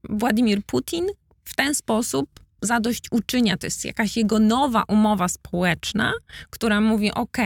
Władimir 0.10 0.64
Putin 0.66 1.08
w 1.44 1.56
ten 1.56 1.76
sposób 1.76 2.30
zadość 2.62 3.04
uczynia, 3.12 3.58
to 3.58 3.68
jest 3.68 3.86
jakaś 3.86 4.18
jego 4.18 4.40
nowa 4.40 4.84
umowa 4.88 5.28
społeczna, 5.28 6.14
która 6.50 6.82
mówi: 6.82 7.12
OK. 7.12 7.38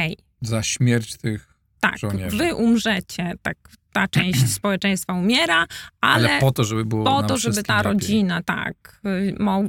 Za 0.42 0.64
śmierć 0.64 1.18
tych 1.18 1.56
tak, 1.80 1.98
żołnierzy. 1.98 2.38
wy 2.38 2.56
umrzecie, 2.56 3.34
tak 3.42 3.58
ta 3.94 4.08
część 4.08 4.54
społeczeństwa 4.60 5.14
umiera, 5.14 5.68
ale, 6.02 6.30
ale, 6.30 6.40
po 6.40 6.52
to, 6.52 6.64
żeby 6.64 6.86
było 6.86 7.06
Po 7.06 7.24
to, 7.24 7.38
żeby 7.38 7.64
ta 7.64 7.82
rodzina, 7.82 8.36
lepiej. 8.36 8.56
tak, 8.56 9.02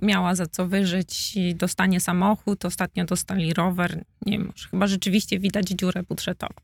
miała 0.03 0.35
za 0.35 0.47
co 0.47 0.67
wyżyć 0.67 1.37
i 1.37 1.55
dostanie 1.55 2.01
samochód. 2.01 2.65
Ostatnio 2.65 3.05
dostali 3.05 3.55
rower. 3.55 4.05
Nie 4.27 4.39
wiem, 4.39 4.53
chyba 4.71 4.87
rzeczywiście 4.87 5.39
widać 5.39 5.69
dziurę 5.69 6.03
budżetową. 6.03 6.55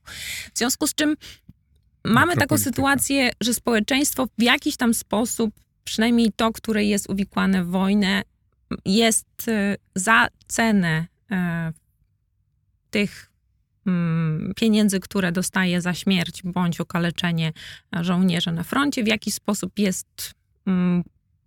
W 0.54 0.58
związku 0.58 0.86
z 0.86 0.94
czym 0.94 1.16
mamy 2.04 2.36
taką 2.36 2.58
sytuację, 2.58 3.30
że 3.40 3.54
społeczeństwo 3.54 4.26
w 4.38 4.42
jakiś 4.42 4.76
tam 4.76 4.94
sposób, 4.94 5.54
przynajmniej 5.84 6.32
to, 6.36 6.52
które 6.52 6.84
jest 6.84 7.10
uwikłane 7.10 7.64
w 7.64 7.68
wojnę, 7.68 8.22
jest 8.84 9.48
y, 9.48 9.76
za 9.94 10.28
cenę 10.46 11.06
e, 11.30 11.72
tych 12.90 13.30
pieniędzy, 14.56 15.00
które 15.00 15.32
dostaje 15.32 15.80
za 15.80 15.94
śmierć 15.94 16.42
bądź 16.44 16.80
okaleczenie 16.80 17.52
żołnierza 18.00 18.52
na 18.52 18.62
froncie, 18.62 19.04
w 19.04 19.06
jaki 19.06 19.32
sposób 19.32 19.78
jest 19.78 20.34
mm, 20.66 21.02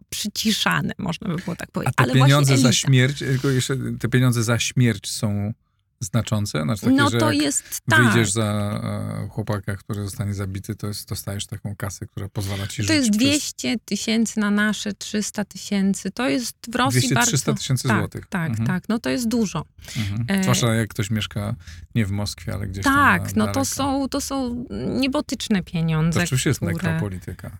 przyciszane, 0.09 0.93
można 0.97 1.27
by 1.27 1.35
było 1.35 1.55
tak 1.55 1.71
powiedzieć. 1.71 1.93
A 1.97 2.03
te 2.03 2.11
Ale 2.11 2.21
pieniądze 2.21 2.57
za 2.57 2.73
śmierć, 2.73 3.19
tylko 3.19 3.49
jeszcze 3.49 3.77
te 3.99 4.09
pieniądze 4.09 4.43
za 4.43 4.59
śmierć 4.59 5.11
są 5.11 5.53
znaczące? 5.99 6.61
Znaczy 6.61 6.81
takie, 6.81 6.95
no 6.95 7.11
to 7.11 7.31
jest 7.31 7.81
tak. 7.89 8.03
wyjdziesz 8.03 8.31
za 8.31 8.43
e, 8.43 9.27
chłopaka, 9.29 9.75
który 9.75 10.03
zostanie 10.03 10.33
zabity, 10.33 10.75
to 10.75 10.87
jest, 10.87 11.09
dostajesz 11.09 11.45
taką 11.45 11.75
kasę, 11.75 12.07
która 12.07 12.29
pozwala 12.29 12.67
ci 12.67 12.77
to 12.77 12.83
żyć. 12.83 12.87
To 12.87 12.93
jest 12.93 13.09
200 13.09 13.55
przez... 13.57 13.85
tysięcy 13.85 14.39
na 14.39 14.51
nasze 14.51 14.93
300 14.93 15.45
tysięcy. 15.45 16.11
To 16.11 16.29
jest 16.29 16.55
w 16.71 16.75
Rosji 16.75 16.99
200, 16.99 17.15
bardzo... 17.15 17.31
300 17.31 17.53
tysięcy 17.53 17.87
tak, 17.87 17.99
złotych. 17.99 18.25
Tak, 18.29 18.49
mhm. 18.49 18.67
tak. 18.67 18.89
No 18.89 18.99
to 18.99 19.09
jest 19.09 19.27
dużo. 19.27 19.65
Mhm. 19.97 20.25
E... 20.27 20.43
Zwłaszcza 20.43 20.73
jak 20.73 20.89
ktoś 20.89 21.11
mieszka 21.11 21.55
nie 21.95 22.05
w 22.05 22.11
Moskwie, 22.11 22.53
ale 22.53 22.67
gdzieś 22.67 22.83
tak, 22.83 23.21
tam 23.21 23.27
Tak, 23.27 23.35
no 23.35 23.47
to 23.47 23.65
są, 23.65 24.09
to 24.09 24.21
są 24.21 24.65
niebotyczne 24.99 25.63
pieniądze. 25.63 26.19
To 26.19 26.23
oczywiście 26.23 26.49
jest 26.49 26.61
nekropolityka. 26.61 27.57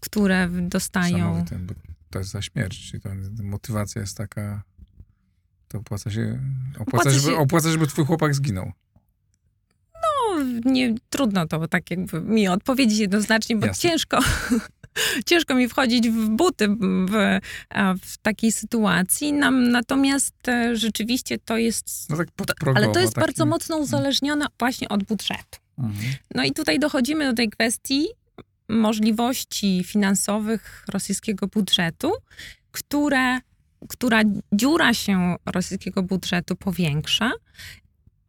Które 0.00 0.48
dostają... 0.62 1.44
To 2.10 2.18
jest 2.18 2.30
za 2.30 2.42
śmierć, 2.42 2.92
to 3.02 3.08
motywacja 3.42 4.00
jest 4.00 4.16
taka 4.16 4.62
to 5.72 5.78
opłaca 5.78 6.10
się, 6.10 6.38
opłaca, 6.74 7.00
opłaca 7.00 7.10
żeby, 7.10 7.36
opłaca, 7.36 7.70
żeby 7.70 7.86
twój 7.86 8.04
chłopak 8.04 8.34
zginął. 8.34 8.72
No, 9.94 10.44
nie, 10.64 10.94
trudno 11.10 11.46
to 11.46 11.68
tak 11.68 11.90
jakby 11.90 12.20
mi 12.20 12.48
odpowiedzieć 12.48 12.98
jednoznacznie, 12.98 13.56
bo 13.56 13.66
Jasne. 13.66 13.90
ciężko, 13.90 14.18
ciężko 15.28 15.54
mi 15.54 15.68
wchodzić 15.68 16.08
w 16.10 16.28
buty 16.28 16.68
w, 17.08 17.40
w 18.02 18.18
takiej 18.18 18.52
sytuacji. 18.52 19.32
Nam, 19.32 19.70
natomiast 19.70 20.48
e, 20.48 20.76
rzeczywiście 20.76 21.38
to 21.38 21.56
jest. 21.56 22.10
No 22.10 22.16
tak 22.16 22.56
ale 22.74 22.88
to 22.88 23.00
jest 23.00 23.14
taki... 23.14 23.26
bardzo 23.26 23.46
mocno 23.46 23.76
uzależnione 23.76 24.46
właśnie 24.58 24.88
od 24.88 25.04
budżetu. 25.04 25.58
Mhm. 25.78 26.14
No 26.34 26.44
i 26.44 26.52
tutaj 26.52 26.78
dochodzimy 26.78 27.26
do 27.26 27.32
tej 27.32 27.50
kwestii 27.50 28.06
możliwości 28.68 29.84
finansowych 29.84 30.84
rosyjskiego 30.88 31.46
budżetu, 31.46 32.12
które 32.70 33.38
która 33.88 34.22
dziura 34.52 34.94
się 34.94 35.36
rosyjskiego 35.46 36.02
budżetu 36.02 36.56
powiększa, 36.56 37.32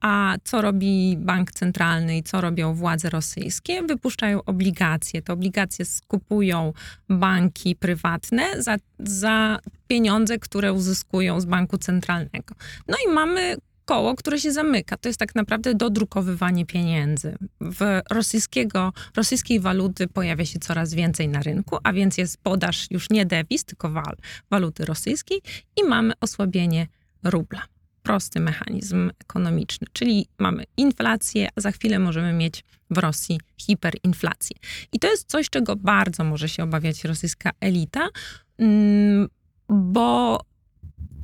a 0.03 0.35
co 0.43 0.61
robi 0.61 1.17
bank 1.17 1.51
centralny 1.51 2.17
i 2.17 2.23
co 2.23 2.41
robią 2.41 2.73
władze 2.73 3.09
rosyjskie? 3.09 3.81
Wypuszczają 3.83 4.43
obligacje. 4.43 5.21
Te 5.21 5.33
obligacje 5.33 5.85
skupują 5.85 6.73
banki 7.09 7.75
prywatne 7.75 8.63
za, 8.63 8.75
za 8.99 9.59
pieniądze, 9.87 10.39
które 10.39 10.73
uzyskują 10.73 11.41
z 11.41 11.45
banku 11.45 11.77
centralnego. 11.77 12.55
No 12.87 12.97
i 13.07 13.13
mamy 13.13 13.57
koło, 13.85 14.15
które 14.15 14.39
się 14.39 14.51
zamyka. 14.51 14.97
To 14.97 15.09
jest 15.09 15.19
tak 15.19 15.35
naprawdę 15.35 15.75
dodrukowywanie 15.75 16.65
pieniędzy. 16.65 17.37
W 17.61 18.01
rosyjskiego, 18.11 18.93
rosyjskiej 19.15 19.59
waluty 19.59 20.07
pojawia 20.07 20.45
się 20.45 20.59
coraz 20.59 20.93
więcej 20.93 21.27
na 21.27 21.41
rynku, 21.41 21.77
a 21.83 21.93
więc 21.93 22.17
jest 22.17 22.37
podaż 22.43 22.91
już 22.91 23.09
nie 23.09 23.25
dewiz, 23.25 23.63
tylko 23.63 23.89
wal, 23.89 24.15
waluty 24.51 24.85
rosyjskiej 24.85 25.41
i 25.77 25.83
mamy 25.83 26.13
osłabienie 26.21 26.87
rubla. 27.23 27.61
Prosty 28.03 28.39
mechanizm 28.39 29.11
ekonomiczny, 29.19 29.87
czyli 29.93 30.27
mamy 30.39 30.63
inflację, 30.77 31.47
a 31.55 31.61
za 31.61 31.71
chwilę 31.71 31.99
możemy 31.99 32.33
mieć 32.33 32.63
w 32.89 32.97
Rosji 32.97 33.39
hiperinflację. 33.57 34.55
I 34.93 34.99
to 34.99 35.07
jest 35.07 35.29
coś, 35.29 35.49
czego 35.49 35.75
bardzo 35.75 36.23
może 36.23 36.49
się 36.49 36.63
obawiać 36.63 37.03
rosyjska 37.03 37.51
elita, 37.59 38.09
mm, 38.57 39.27
bo 39.69 40.39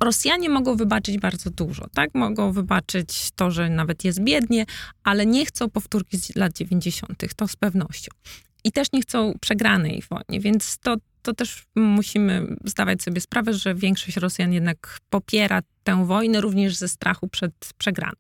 Rosjanie 0.04 0.50
mogą 0.50 0.76
wybaczyć 0.76 1.18
bardzo 1.18 1.50
dużo, 1.50 1.88
tak? 1.94 2.10
Mogą 2.14 2.52
wybaczyć 2.52 3.30
to, 3.36 3.52
że 3.52 3.70
nawet 3.70 4.04
jest 4.04 4.22
biednie, 4.22 4.66
ale 5.04 5.26
nie 5.26 5.46
chcą 5.46 5.70
powtórki 5.70 6.18
z 6.18 6.36
lat 6.36 6.54
90., 6.54 7.36
to 7.36 7.48
z 7.48 7.56
pewnością. 7.56 8.12
I 8.64 8.72
też 8.72 8.92
nie 8.92 9.02
chcą 9.02 9.34
przegranej 9.42 10.04
wojny, 10.10 10.40
więc 10.40 10.78
to, 10.78 10.96
to 11.22 11.34
też 11.34 11.64
musimy 11.76 12.56
zdawać 12.66 13.04
sobie 13.04 13.22
sprawę, 13.22 13.54
że 13.54 13.76
większość 13.76 14.18
Rosjan 14.18 14.54
jednak 14.54 15.00
popiera 15.10 15.62
tę 15.84 16.06
wojnę 16.06 16.42
również 16.42 16.76
ze 16.76 16.88
strachu 16.88 17.28
przed 17.28 17.54
przegraną. 17.78 18.16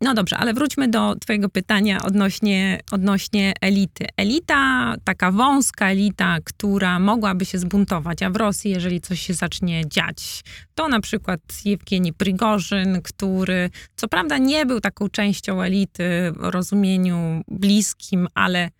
No 0.00 0.14
dobrze, 0.14 0.36
ale 0.36 0.54
wróćmy 0.54 0.88
do 0.88 1.14
Twojego 1.14 1.48
pytania 1.48 2.02
odnośnie, 2.02 2.80
odnośnie 2.90 3.52
elity. 3.60 4.06
Elita, 4.16 4.94
taka 5.04 5.32
wąska 5.32 5.90
elita, 5.90 6.36
która 6.44 6.98
mogłaby 6.98 7.44
się 7.44 7.58
zbuntować, 7.58 8.22
a 8.22 8.30
w 8.30 8.36
Rosji, 8.36 8.70
jeżeli 8.70 9.00
coś 9.00 9.20
się 9.20 9.34
zacznie 9.34 9.88
dziać, 9.88 10.44
to 10.74 10.88
na 10.88 11.00
przykład 11.00 11.40
Jewgeni 11.64 12.12
Prigorzyn, 12.12 13.02
który 13.02 13.70
co 13.96 14.08
prawda 14.08 14.38
nie 14.38 14.66
był 14.66 14.80
taką 14.80 15.08
częścią 15.08 15.62
elity 15.62 16.32
w 16.36 16.36
rozumieniu 16.40 17.42
bliskim, 17.48 18.28
ale 18.34 18.70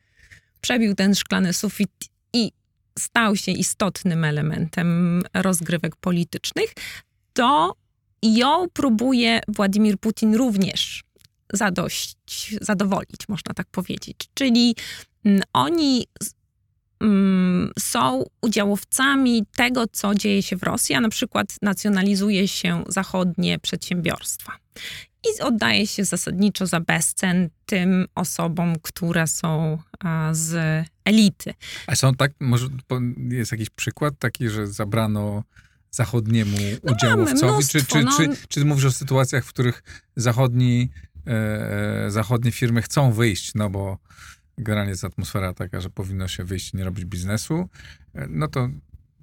przebił 0.61 0.94
ten 0.94 1.14
szklany 1.14 1.52
sufit 1.52 1.90
i 2.33 2.52
stał 2.98 3.37
się 3.37 3.52
istotnym 3.52 4.24
elementem 4.24 5.22
rozgrywek 5.35 5.96
politycznych, 5.96 6.72
to 7.33 7.74
ją 8.22 8.66
próbuje 8.72 9.40
Władimir 9.48 9.98
Putin 9.98 10.35
również 10.35 11.06
zadość, 11.52 12.16
zadowolić, 12.61 13.28
można 13.28 13.54
tak 13.54 13.66
powiedzieć. 13.66 14.16
Czyli 14.35 14.76
mm, 15.24 15.42
oni 15.52 16.06
mm, 17.00 17.72
są 17.78 18.24
udziałowcami 18.40 19.46
tego, 19.56 19.85
co 19.92 20.14
dzieje 20.14 20.42
się 20.42 20.56
w 20.56 20.62
Rosji, 20.62 20.94
a 20.94 21.00
na 21.00 21.09
przykład 21.09 21.46
nacjonalizuje 21.62 22.48
się 22.48 22.85
zachodnie 22.88 23.59
przedsiębiorstwa. 23.59 24.52
I 25.24 25.42
oddaje 25.42 25.87
się 25.87 26.04
zasadniczo 26.04 26.66
za 26.66 26.80
bezcen 26.80 27.48
tym 27.66 28.06
osobom, 28.14 28.74
które 28.82 29.26
są 29.26 29.78
z 30.32 30.85
elity. 31.04 31.54
A 31.87 31.96
są 31.96 32.14
tak, 32.14 32.32
może 32.40 32.66
jest 33.28 33.52
jakiś 33.52 33.70
przykład 33.70 34.14
taki, 34.18 34.48
że 34.48 34.66
zabrano 34.66 35.42
zachodniemu 35.90 36.56
no 36.85 36.92
udziałowcowi? 36.92 37.66
Czy, 37.66 37.85
czy, 37.85 38.04
no... 38.04 38.16
czy, 38.16 38.28
czy, 38.28 38.48
czy 38.48 38.64
mówisz 38.64 38.85
o 38.85 38.92
sytuacjach, 38.92 39.44
w 39.44 39.48
których 39.48 39.82
zachodni 40.16 40.90
zachodnie 42.08 42.52
firmy 42.52 42.82
chcą 42.82 43.12
wyjść, 43.12 43.54
no 43.54 43.70
bo 43.70 43.98
generalnie 44.58 44.90
jest 44.90 45.04
atmosfera 45.04 45.54
taka, 45.54 45.80
że 45.80 45.90
powinno 45.90 46.28
się 46.28 46.44
wyjść 46.44 46.74
i 46.74 46.76
nie 46.76 46.84
robić 46.84 47.04
biznesu, 47.04 47.68
e, 48.14 48.26
no 48.30 48.48
to 48.48 48.68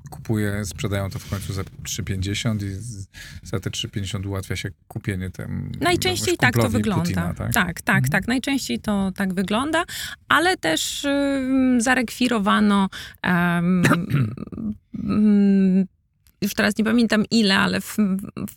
kupuje, 0.09 0.65
sprzedają 0.65 1.09
to 1.09 1.19
w 1.19 1.29
końcu 1.29 1.53
za 1.53 1.61
3,50 1.61 2.63
i 2.63 2.71
za 3.43 3.59
te 3.59 3.69
3,50 3.69 4.27
ułatwia 4.27 4.55
się 4.55 4.69
kupienie 4.87 5.29
tym. 5.29 5.71
Najczęściej 5.81 6.37
tak 6.37 6.53
to 6.53 6.69
wygląda. 6.69 7.03
Putina, 7.03 7.33
tak, 7.33 7.53
tak, 7.53 7.81
tak, 7.81 7.95
mhm. 7.95 8.11
tak. 8.11 8.27
Najczęściej 8.27 8.79
to 8.79 9.11
tak 9.15 9.33
wygląda, 9.33 9.83
ale 10.27 10.57
też 10.57 11.07
zarekwirowano 11.77 12.89
y, 13.25 13.29
już 16.43 16.53
teraz 16.53 16.77
nie 16.77 16.83
pamiętam 16.83 17.25
ile, 17.31 17.57
ale 17.57 17.79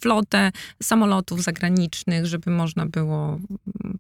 flotę 0.01 0.53
samolotów 0.83 1.43
zagranicznych, 1.43 2.27
żeby 2.27 2.51
można 2.51 2.87
było 2.87 3.39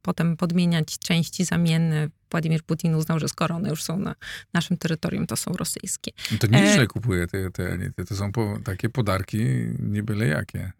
potem 0.02 0.36
podmieniać 0.36 0.98
części 0.98 1.44
zamienne. 1.44 2.08
Władimir 2.30 2.62
Putin 2.62 2.94
uznał, 2.94 3.18
że 3.18 3.28
skoro 3.28 3.54
one 3.54 3.68
już 3.68 3.82
są 3.82 3.98
na 3.98 4.14
naszym 4.54 4.76
terytorium, 4.76 5.26
to 5.26 5.36
są 5.36 5.52
rosyjskie. 5.52 6.10
No 6.32 6.38
to 6.38 6.46
nieźle 6.46 6.82
e... 6.82 6.86
kupuje 6.86 7.26
te, 7.26 7.50
te. 7.50 7.78
To 8.08 8.16
są 8.16 8.32
po, 8.32 8.58
takie 8.64 8.88
podarki 8.88 9.38
nie 9.78 10.02
byle 10.02 10.26
jakie. 10.26 10.72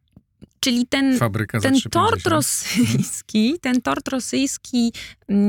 Czyli 0.60 0.86
ten, 0.86 1.18
ten 1.62 1.80
tort 1.90 2.26
rosyjski, 2.26 3.56
ten 3.60 3.82
tort 3.82 4.08
rosyjski 4.08 4.92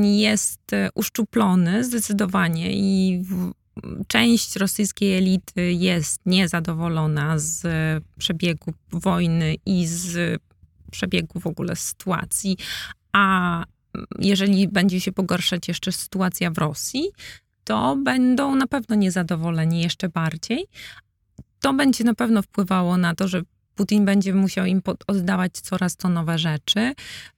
jest 0.02 0.60
uszczuplony 0.94 1.84
zdecydowanie 1.84 2.72
i 2.72 3.22
w, 3.22 3.52
część 4.06 4.56
rosyjskiej 4.56 5.16
elity 5.16 5.72
jest 5.72 6.20
niezadowolona 6.26 7.38
z 7.38 7.66
przebiegu 8.18 8.72
wojny 8.92 9.54
i 9.66 9.86
z 9.86 10.40
przebiegu 10.90 11.40
w 11.40 11.46
ogóle 11.46 11.76
sytuacji, 11.76 12.56
a 13.12 13.64
jeżeli 14.18 14.68
będzie 14.68 15.00
się 15.00 15.12
pogarszać 15.12 15.68
jeszcze 15.68 15.92
sytuacja 15.92 16.50
w 16.50 16.58
Rosji, 16.58 17.04
to 17.64 17.96
będą 17.96 18.54
na 18.54 18.66
pewno 18.66 18.96
niezadowoleni 18.96 19.80
jeszcze 19.82 20.08
bardziej. 20.08 20.66
To 21.60 21.74
będzie 21.74 22.04
na 22.04 22.14
pewno 22.14 22.42
wpływało 22.42 22.96
na 22.96 23.14
to, 23.14 23.28
że 23.28 23.42
Putin 23.78 24.04
będzie 24.04 24.34
musiał 24.34 24.66
im 24.66 24.82
oddawać 25.06 25.52
coraz 25.52 25.96
to 25.96 26.08
nowe 26.08 26.38
rzeczy. 26.38 26.94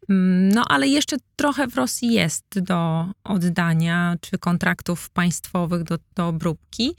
Mm, 0.09 0.49
no 0.49 0.65
ale 0.69 0.89
jeszcze 0.89 1.17
trochę 1.37 1.67
w 1.67 1.75
Rosji 1.75 2.13
jest 2.13 2.45
do 2.61 3.07
oddania, 3.25 4.17
czy 4.21 4.39
kontraktów 4.39 5.11
państwowych 5.11 5.83
do, 5.83 5.99
do 6.15 6.29
obróbki. 6.29 6.95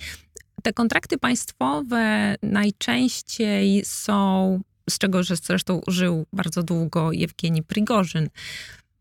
Te 0.63 0.73
kontrakty 0.73 1.17
państwowe 1.17 2.35
najczęściej 2.43 3.85
są, 3.85 4.59
z 4.89 4.97
czego 4.97 5.23
zresztą 5.23 5.81
żył 5.87 6.25
bardzo 6.33 6.63
długo 6.63 7.11
Jewgeni 7.11 7.63
Prigorzyn. 7.63 8.29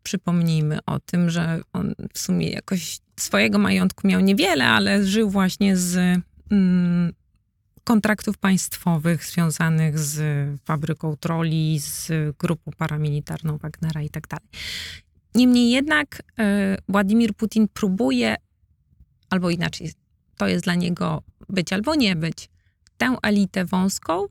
Przypomnijmy 0.02 0.78
o 0.86 1.00
tym, 1.00 1.30
że 1.30 1.60
on 1.72 1.94
w 2.14 2.18
sumie 2.18 2.50
jakoś 2.50 2.98
swojego 3.20 3.58
majątku 3.58 4.08
miał 4.08 4.20
niewiele, 4.20 4.66
ale 4.66 5.04
żył 5.04 5.30
właśnie 5.30 5.76
z 5.76 6.20
mm, 6.50 7.12
kontraktów 7.84 8.38
państwowych 8.38 9.24
związanych 9.24 9.98
z 9.98 10.20
fabryką 10.64 11.16
troli, 11.16 11.78
z 11.80 12.12
grupą 12.38 12.70
paramilitarną 12.78 13.58
Wagnera 13.58 14.02
i 14.02 14.10
tak 14.10 14.28
dalej. 14.28 14.48
Niemniej 15.34 15.70
jednak 15.70 16.22
e, 16.38 16.76
Władimir 16.88 17.34
Putin 17.34 17.68
próbuje, 17.68 18.36
albo 19.30 19.50
inaczej, 19.50 19.92
to 20.36 20.48
jest 20.48 20.64
dla 20.64 20.74
niego 20.74 21.22
być 21.48 21.72
albo 21.72 21.94
nie 21.94 22.16
być, 22.16 22.48
tę 22.98 23.16
elitę 23.22 23.64
wąską 23.64 24.26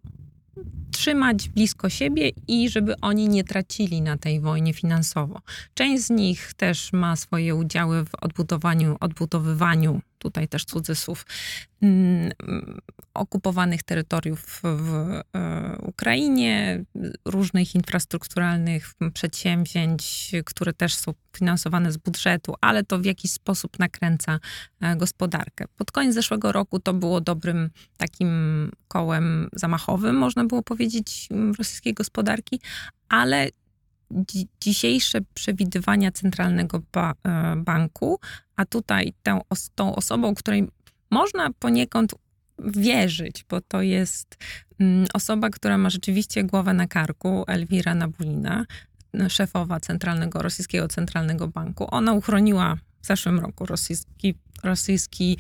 trzymać 0.91 1.49
blisko 1.49 1.89
siebie 1.89 2.31
i 2.47 2.69
żeby 2.69 2.99
oni 3.01 3.29
nie 3.29 3.43
tracili 3.43 4.01
na 4.01 4.17
tej 4.17 4.39
wojnie 4.39 4.73
finansowo. 4.73 5.41
Część 5.73 6.03
z 6.03 6.09
nich 6.09 6.53
też 6.53 6.93
ma 6.93 7.15
swoje 7.15 7.55
udziały 7.55 8.05
w 8.05 8.15
odbudowaniu, 8.15 8.97
odbudowywaniu 8.99 10.01
tutaj 10.19 10.47
też 10.47 10.65
cudzysłów, 10.65 11.25
mm, 11.82 12.32
okupowanych 13.13 13.84
terytoriów 13.84 14.62
w 14.63 14.93
e, 14.93 15.77
Ukrainie, 15.82 16.84
różnych 17.25 17.75
infrastrukturalnych 17.75 18.93
przedsięwzięć, 19.13 20.32
które 20.45 20.73
też 20.73 20.95
są 20.95 21.13
finansowane 21.38 21.91
z 21.91 21.97
budżetu, 21.97 22.55
ale 22.62 22.84
to 22.84 22.99
w 22.99 23.05
jakiś 23.05 23.32
sposób 23.32 23.79
nakręca 23.79 24.39
e, 24.82 24.95
gospodarkę. 24.95 25.65
Pod 25.77 25.91
koniec 25.91 26.13
zeszłego 26.13 26.51
roku 26.51 26.79
to 26.79 26.93
było 26.93 27.21
dobrym 27.21 27.69
takim 27.97 28.71
kołem 28.88 29.49
zamachowym, 29.53 30.15
można 30.15 30.45
było 30.45 30.63
powiedzieć, 30.63 31.29
rosyjskiej 31.58 31.93
gospodarki, 31.93 32.62
ale 33.10 33.49
dzisiejsze 34.62 35.19
przewidywania 35.34 36.12
Centralnego 36.12 36.82
ba 36.91 37.13
e, 37.24 37.56
Banku, 37.56 38.19
a 38.56 38.65
tutaj 38.65 39.13
tę, 39.24 39.41
tą 39.76 39.95
osobą, 39.95 40.36
której 40.36 40.67
można 41.12 41.50
poniekąd 41.60 42.15
wierzyć, 42.65 43.45
bo 43.50 43.62
to 43.62 43.82
jest 43.82 44.38
mm, 44.80 45.06
osoba, 45.13 45.50
która 45.50 45.78
ma 45.78 45.89
rzeczywiście 45.89 46.43
głowę 46.43 46.74
na 46.74 46.88
karku, 46.88 47.43
Elwira 47.48 47.95
Nabulina, 47.95 48.65
szefowa 49.30 49.80
Centralnego, 49.80 50.41
Rosyjskiego 50.41 50.88
Centralnego 50.88 51.48
Banku. 51.48 51.88
Ona 51.91 52.13
uchroniła 52.13 52.76
w 53.02 53.06
zeszłym 53.06 53.39
roku 53.39 53.65
rosyjski, 53.65 54.36
rosyjski 54.63 55.38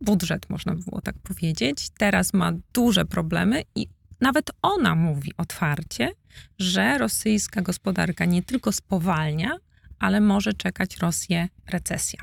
budżet, 0.00 0.50
można 0.50 0.74
by 0.74 0.82
było 0.82 1.00
tak 1.00 1.18
powiedzieć. 1.18 1.90
Teraz 1.98 2.32
ma 2.32 2.52
duże 2.72 3.04
problemy 3.04 3.62
i 3.74 3.86
nawet 4.22 4.50
ona 4.62 4.94
mówi 4.94 5.32
otwarcie, 5.36 6.10
że 6.58 6.98
rosyjska 6.98 7.62
gospodarka 7.62 8.24
nie 8.24 8.42
tylko 8.42 8.72
spowalnia, 8.72 9.56
ale 9.98 10.20
może 10.20 10.52
czekać 10.52 10.96
Rosję 10.96 11.48
recesja. 11.66 12.22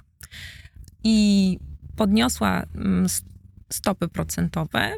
I 1.03 1.57
podniosła 1.95 2.63
mm, 2.75 3.07
stopy 3.69 4.07
procentowe 4.07 4.95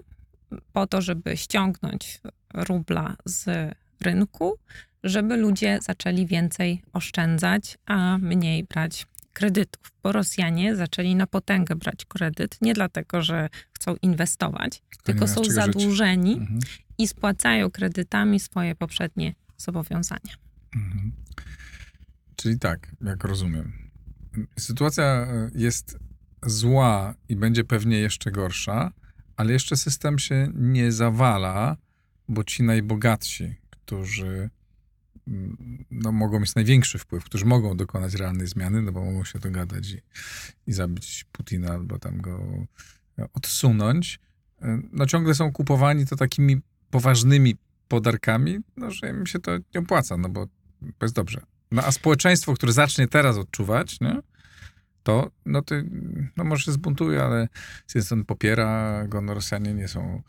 po 0.73 0.87
to, 0.87 1.01
żeby 1.01 1.37
ściągnąć 1.37 2.21
rubla 2.53 3.15
z 3.25 3.71
rynku, 4.01 4.53
żeby 5.03 5.37
ludzie 5.37 5.79
zaczęli 5.81 6.25
więcej 6.25 6.81
oszczędzać, 6.93 7.77
a 7.85 8.17
mniej 8.17 8.63
brać 8.63 9.07
kredytów, 9.33 9.91
bo 10.03 10.11
Rosjanie 10.11 10.75
zaczęli 10.75 11.15
na 11.15 11.27
potęgę 11.27 11.75
brać 11.75 12.05
kredyt 12.05 12.57
nie 12.61 12.73
dlatego, 12.73 13.21
że 13.21 13.49
chcą 13.73 13.95
inwestować, 14.01 14.81
tylko 15.03 15.27
są 15.27 15.43
zadłużeni 15.43 16.33
mhm. 16.33 16.59
I 17.01 17.07
spłacają 17.07 17.71
kredytami 17.71 18.39
swoje 18.39 18.75
poprzednie 18.75 19.35
zobowiązania. 19.57 20.33
Mhm. 20.75 21.11
Czyli 22.35 22.59
tak, 22.59 22.95
jak 23.01 23.23
rozumiem. 23.23 23.73
Sytuacja 24.59 25.03
e, 25.03 25.51
jest 25.55 25.99
zła 26.45 27.15
i 27.29 27.35
będzie 27.35 27.63
pewnie 27.63 27.97
jeszcze 27.97 28.31
gorsza, 28.31 28.91
ale 29.35 29.53
jeszcze 29.53 29.77
system 29.77 30.19
się 30.19 30.51
nie 30.55 30.91
zawala, 30.91 31.77
bo 32.27 32.43
ci 32.43 32.63
najbogatsi, 32.63 33.55
którzy 33.69 34.49
mm, 35.27 35.85
no, 35.91 36.11
mogą 36.11 36.39
mieć 36.39 36.55
największy 36.55 36.97
wpływ, 36.97 37.23
którzy 37.23 37.45
mogą 37.45 37.77
dokonać 37.77 38.13
realnej 38.13 38.47
zmiany, 38.47 38.81
no 38.81 38.91
bo 38.91 39.05
mogą 39.05 39.23
się 39.23 39.39
dogadać 39.39 39.89
i, 39.89 40.01
i 40.67 40.73
zabić 40.73 41.25
Putina 41.31 41.71
albo 41.71 41.99
tam 41.99 42.21
go 42.21 42.65
odsunąć, 43.33 44.19
no 44.91 45.05
ciągle 45.05 45.35
są 45.35 45.51
kupowani 45.51 46.05
to 46.05 46.15
takimi 46.15 46.61
poważnymi 46.91 47.55
podarkami, 47.87 48.59
no 48.77 48.91
że 48.91 49.09
im 49.09 49.25
się 49.25 49.39
to 49.39 49.51
nie 49.75 49.81
opłaca, 49.81 50.17
no 50.17 50.29
bo 50.29 50.47
jest 51.01 51.15
dobrze. 51.15 51.41
No 51.71 51.83
a 51.83 51.91
społeczeństwo, 51.91 52.53
które 52.53 52.73
zacznie 52.73 53.07
teraz 53.07 53.37
odczuwać, 53.37 54.01
nie? 54.01 54.21
to, 55.03 55.31
no 55.45 55.61
to 55.61 55.75
no 56.37 56.43
może 56.43 56.63
się 56.63 56.71
zbuntuje, 56.71 57.23
ale 57.23 57.47
z 57.87 57.95
jednej 57.95 58.05
strony 58.05 58.25
popiera 58.25 59.03
go, 59.07 59.21
no 59.21 59.33
Rosjanie 59.33 59.73
nie 59.73 59.87
są 59.87 60.21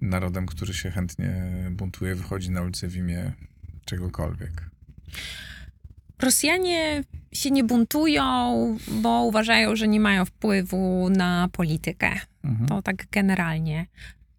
narodem, 0.00 0.46
który 0.46 0.74
się 0.74 0.90
chętnie 0.90 1.44
buntuje, 1.70 2.14
wychodzi 2.14 2.50
na 2.50 2.62
ulicę 2.62 2.88
w 2.88 2.96
imię 2.96 3.32
czegokolwiek. 3.84 4.70
Rosjanie 6.18 7.04
się 7.32 7.50
nie 7.50 7.64
buntują, 7.64 8.22
bo 9.02 9.22
uważają, 9.22 9.76
że 9.76 9.88
nie 9.88 10.00
mają 10.00 10.24
wpływu 10.24 11.10
na 11.10 11.48
politykę. 11.52 12.10
Mhm. 12.44 12.68
To 12.68 12.82
tak 12.82 13.06
generalnie. 13.10 13.86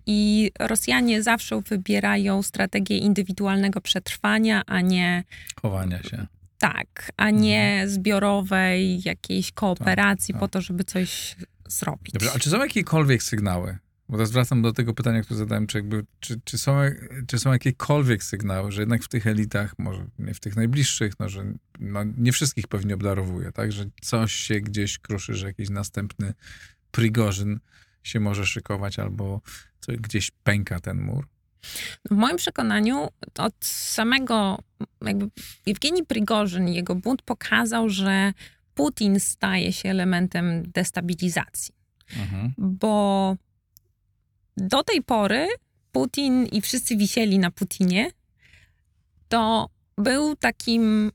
I 0.07 0.51
Rosjanie 0.59 1.23
zawsze 1.23 1.61
wybierają 1.61 2.43
strategię 2.43 2.97
indywidualnego 2.97 3.81
przetrwania, 3.81 4.63
a 4.65 4.81
nie. 4.81 5.23
Chowania 5.61 6.03
się. 6.03 6.27
Tak, 6.57 7.11
a 7.17 7.29
nie 7.29 7.71
mhm. 7.71 7.89
zbiorowej 7.89 9.01
jakiejś 9.05 9.51
kooperacji 9.51 10.33
tak, 10.33 10.35
tak. 10.35 10.39
po 10.39 10.47
to, 10.47 10.61
żeby 10.61 10.83
coś 10.83 11.35
zrobić. 11.67 12.13
Dobrze, 12.13 12.31
a 12.35 12.39
czy 12.39 12.49
są 12.49 12.59
jakiekolwiek 12.59 13.23
sygnały? 13.23 13.77
Bo 14.09 14.17
teraz 14.17 14.31
wracam 14.31 14.61
do 14.61 14.73
tego 14.73 14.93
pytania, 14.93 15.21
które 15.21 15.37
zadałem, 15.37 15.67
czy, 15.67 15.77
jakby, 15.77 16.05
czy, 16.19 16.41
czy, 16.43 16.57
są, 16.57 16.77
czy 17.27 17.39
są 17.39 17.51
jakiekolwiek 17.53 18.23
sygnały, 18.23 18.71
że 18.71 18.81
jednak 18.81 19.03
w 19.03 19.07
tych 19.07 19.27
elitach, 19.27 19.79
może 19.79 20.05
nie 20.19 20.33
w 20.33 20.39
tych 20.39 20.55
najbliższych, 20.55 21.13
no, 21.19 21.29
że 21.29 21.53
no, 21.79 22.03
nie 22.17 22.31
wszystkich 22.31 22.67
pewnie 22.67 22.93
obdarowuje, 22.93 23.51
tak? 23.51 23.71
Że 23.71 23.85
coś 24.01 24.33
się 24.33 24.61
gdzieś 24.61 24.99
kruszy, 24.99 25.33
że 25.33 25.47
jakiś 25.47 25.69
następny 25.69 26.33
Prigorzyn 26.91 27.59
się 28.03 28.19
może 28.19 28.45
szykować 28.45 28.99
albo 28.99 29.41
gdzieś 29.88 30.32
pęka 30.43 30.80
ten 30.80 31.02
mur? 31.02 31.28
W 32.12 32.15
moim 32.15 32.38
przekonaniu 32.38 33.08
od 33.38 33.65
samego 33.65 34.60
jakby 35.02 35.30
Jewgeni 35.65 36.06
Prigorzyn 36.06 36.67
i 36.67 36.76
jego 36.76 36.95
bunt 36.95 37.21
pokazał, 37.21 37.89
że 37.89 38.34
Putin 38.73 39.19
staje 39.19 39.73
się 39.73 39.89
elementem 39.89 40.71
destabilizacji. 40.71 41.73
Mhm. 42.17 42.54
Bo 42.58 43.36
do 44.58 44.84
tej 44.84 45.02
pory 45.02 45.47
Putin 45.91 46.45
i 46.45 46.62
wszyscy 46.62 46.97
wisieli 46.97 47.39
na 47.39 47.52
Putinie, 47.52 48.12
to 49.28 49.69
był 49.97 50.36
takim 50.36 51.12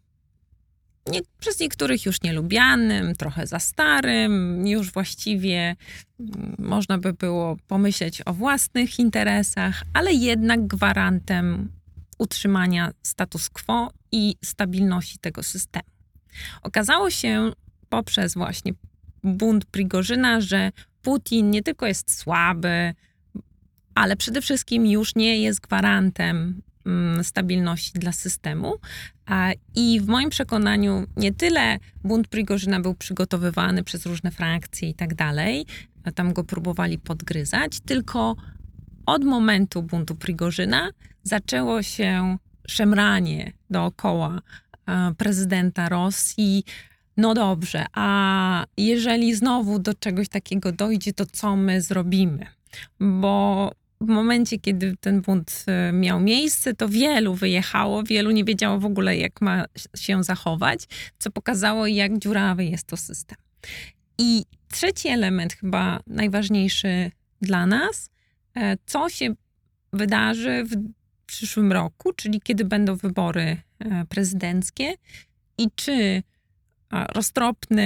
nie, 1.06 1.20
przez 1.40 1.60
niektórych 1.60 2.06
już 2.06 2.22
nielubianym, 2.22 3.14
trochę 3.14 3.46
za 3.46 3.58
starym, 3.58 4.66
już 4.66 4.92
właściwie 4.92 5.76
mm, 6.20 6.56
można 6.58 6.98
by 6.98 7.12
było 7.12 7.56
pomyśleć 7.66 8.22
o 8.26 8.32
własnych 8.32 8.98
interesach, 8.98 9.82
ale 9.94 10.12
jednak 10.12 10.66
gwarantem 10.66 11.72
utrzymania 12.18 12.92
status 13.02 13.50
quo 13.50 13.92
i 14.12 14.36
stabilności 14.44 15.18
tego 15.18 15.42
systemu. 15.42 15.84
Okazało 16.62 17.10
się 17.10 17.52
poprzez 17.88 18.34
właśnie 18.34 18.72
bunt 19.24 19.64
Prigorzyna, 19.64 20.40
że 20.40 20.72
Putin 21.02 21.50
nie 21.50 21.62
tylko 21.62 21.86
jest 21.86 22.18
słaby, 22.18 22.94
ale 23.94 24.16
przede 24.16 24.42
wszystkim 24.42 24.86
już 24.86 25.14
nie 25.14 25.42
jest 25.42 25.60
gwarantem 25.60 26.62
stabilności 27.22 27.98
dla 27.98 28.12
systemu. 28.12 28.74
I 29.74 30.00
w 30.00 30.06
moim 30.06 30.30
przekonaniu 30.30 31.06
nie 31.16 31.34
tyle 31.34 31.78
bunt 32.04 32.28
Prigorzyna 32.28 32.80
był 32.80 32.94
przygotowywany 32.94 33.84
przez 33.84 34.06
różne 34.06 34.30
frakcje 34.30 34.88
i 34.88 34.94
tak 34.94 35.14
dalej, 35.14 35.66
tam 36.14 36.32
go 36.32 36.44
próbowali 36.44 36.98
podgryzać, 36.98 37.80
tylko 37.80 38.36
od 39.06 39.24
momentu 39.24 39.82
buntu 39.82 40.14
Prigorzyna 40.14 40.90
zaczęło 41.22 41.82
się 41.82 42.36
szemranie 42.68 43.52
dookoła 43.70 44.40
prezydenta 45.16 45.88
Rosji. 45.88 46.64
No 47.16 47.34
dobrze, 47.34 47.86
a 47.92 48.64
jeżeli 48.76 49.34
znowu 49.34 49.78
do 49.78 49.94
czegoś 49.94 50.28
takiego 50.28 50.72
dojdzie, 50.72 51.12
to 51.12 51.26
co 51.26 51.56
my 51.56 51.82
zrobimy? 51.82 52.46
Bo 53.00 53.70
w 54.02 54.08
momencie, 54.08 54.58
kiedy 54.58 54.96
ten 55.00 55.20
bunt 55.20 55.64
e, 55.66 55.92
miał 55.92 56.20
miejsce, 56.20 56.74
to 56.74 56.88
wielu 56.88 57.34
wyjechało, 57.34 58.02
wielu 58.02 58.30
nie 58.30 58.44
wiedziało 58.44 58.78
w 58.78 58.84
ogóle, 58.84 59.16
jak 59.16 59.40
ma 59.40 59.64
się 59.96 60.24
zachować, 60.24 60.80
co 61.18 61.30
pokazało, 61.30 61.86
jak 61.86 62.18
dziurawy 62.18 62.64
jest 62.64 62.86
to 62.86 62.96
system. 62.96 63.38
I 64.18 64.44
trzeci 64.68 65.08
element, 65.08 65.52
chyba 65.52 66.00
najważniejszy 66.06 67.10
dla 67.40 67.66
nas, 67.66 68.10
e, 68.54 68.76
co 68.86 69.08
się 69.08 69.34
wydarzy 69.92 70.64
w 70.64 70.76
przyszłym 71.26 71.72
roku, 71.72 72.12
czyli 72.12 72.40
kiedy 72.40 72.64
będą 72.64 72.96
wybory 72.96 73.56
e, 73.78 74.04
prezydenckie 74.08 74.94
i 75.58 75.68
czy 75.74 76.22
roztropny, 76.92 77.82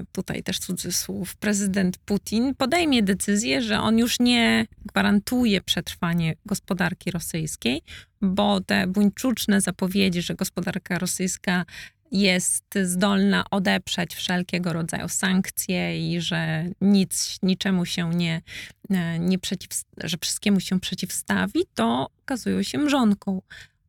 y, 0.00 0.06
tutaj 0.12 0.42
też 0.42 0.58
cudzysłów, 0.58 1.36
prezydent 1.36 1.98
Putin 1.98 2.54
podejmie 2.54 3.02
decyzję, 3.02 3.62
że 3.62 3.80
on 3.80 3.98
już 3.98 4.20
nie 4.20 4.66
gwarantuje 4.86 5.60
przetrwanie 5.60 6.34
gospodarki 6.46 7.10
rosyjskiej, 7.10 7.82
bo 8.22 8.60
te 8.60 8.86
buńczuczne 8.86 9.60
zapowiedzi, 9.60 10.22
że 10.22 10.34
gospodarka 10.34 10.98
rosyjska 10.98 11.64
jest 12.12 12.64
zdolna 12.82 13.44
odeprzeć 13.50 14.14
wszelkiego 14.14 14.72
rodzaju 14.72 15.08
sankcje 15.08 16.12
i 16.12 16.20
że 16.20 16.64
nic, 16.80 17.38
niczemu 17.42 17.86
się 17.86 18.10
nie, 18.10 18.42
e, 18.90 19.18
nie 19.18 19.38
przeciw, 19.38 19.70
że 20.04 20.16
wszystkiemu 20.20 20.60
się 20.60 20.80
przeciwstawi, 20.80 21.60
to 21.74 22.10
okazują 22.22 22.62
się 22.62 22.78
mrzonką 22.78 23.42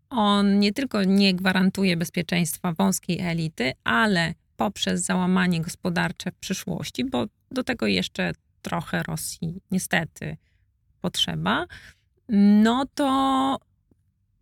on 0.10 0.60
nie 0.60 0.74
tylko 0.74 1.04
nie 1.04 1.34
gwarantuje 1.34 1.98
bezpieczeństwa 1.98 2.74
wąskiej 2.74 3.20
elity, 3.20 3.74
ale 3.84 4.34
poprzez 4.56 5.02
załamanie 5.02 5.62
gospodarcze 5.62 6.32
w 6.32 6.36
przyszłości, 6.36 7.06
bo 7.06 7.26
do 7.52 7.63
tego 7.63 7.88
jeszcze 7.88 8.32
trochę 8.62 9.04
Rosji 9.04 9.62
niestety 9.72 10.38
potrzeba, 11.02 11.65
no 12.30 12.86
to 12.96 13.60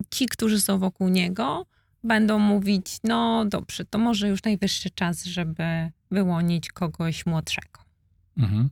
ci, 0.10 0.25
którzy 0.25 0.62
są 0.62 0.80
wokół 0.80 1.10
niego, 1.10 1.65
będą 2.04 2.39
mówić: 2.39 2.97
No 3.04 3.45
dobrze, 3.45 3.86
to 3.86 3.97
może 3.97 4.30
już 4.30 4.43
najwyższy 4.43 4.89
czas, 4.89 5.23
żeby 5.23 5.63
wyłonić 6.12 6.71
kogoś 6.71 7.25
młodszego. 7.25 7.80
Mhm. 8.38 8.69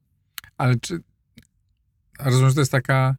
Ale 0.58 0.76
czy. 0.76 1.00
Rozumiem, 2.20 2.50
że 2.50 2.56
to 2.56 2.62
jest 2.62 2.72
taka 2.72 3.16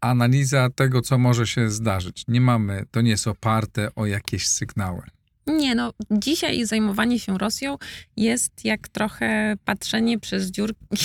analiza 0.00 0.70
tego, 0.70 1.02
co 1.02 1.18
może 1.18 1.46
się 1.46 1.70
zdarzyć. 1.70 2.24
Nie 2.28 2.40
mamy, 2.40 2.84
to 2.90 3.00
nie 3.00 3.10
jest 3.10 3.28
oparte 3.28 3.88
o 3.94 4.06
jakieś 4.06 4.48
sygnały. 4.48 5.02
Nie, 5.46 5.74
no 5.74 5.92
dzisiaj 6.10 6.66
zajmowanie 6.66 7.18
się 7.18 7.38
Rosją 7.38 7.76
jest 8.16 8.64
jak 8.64 8.88
trochę 8.88 9.56
patrzenie 9.64 10.18
przez 10.18 10.50
dziurki 10.50 10.96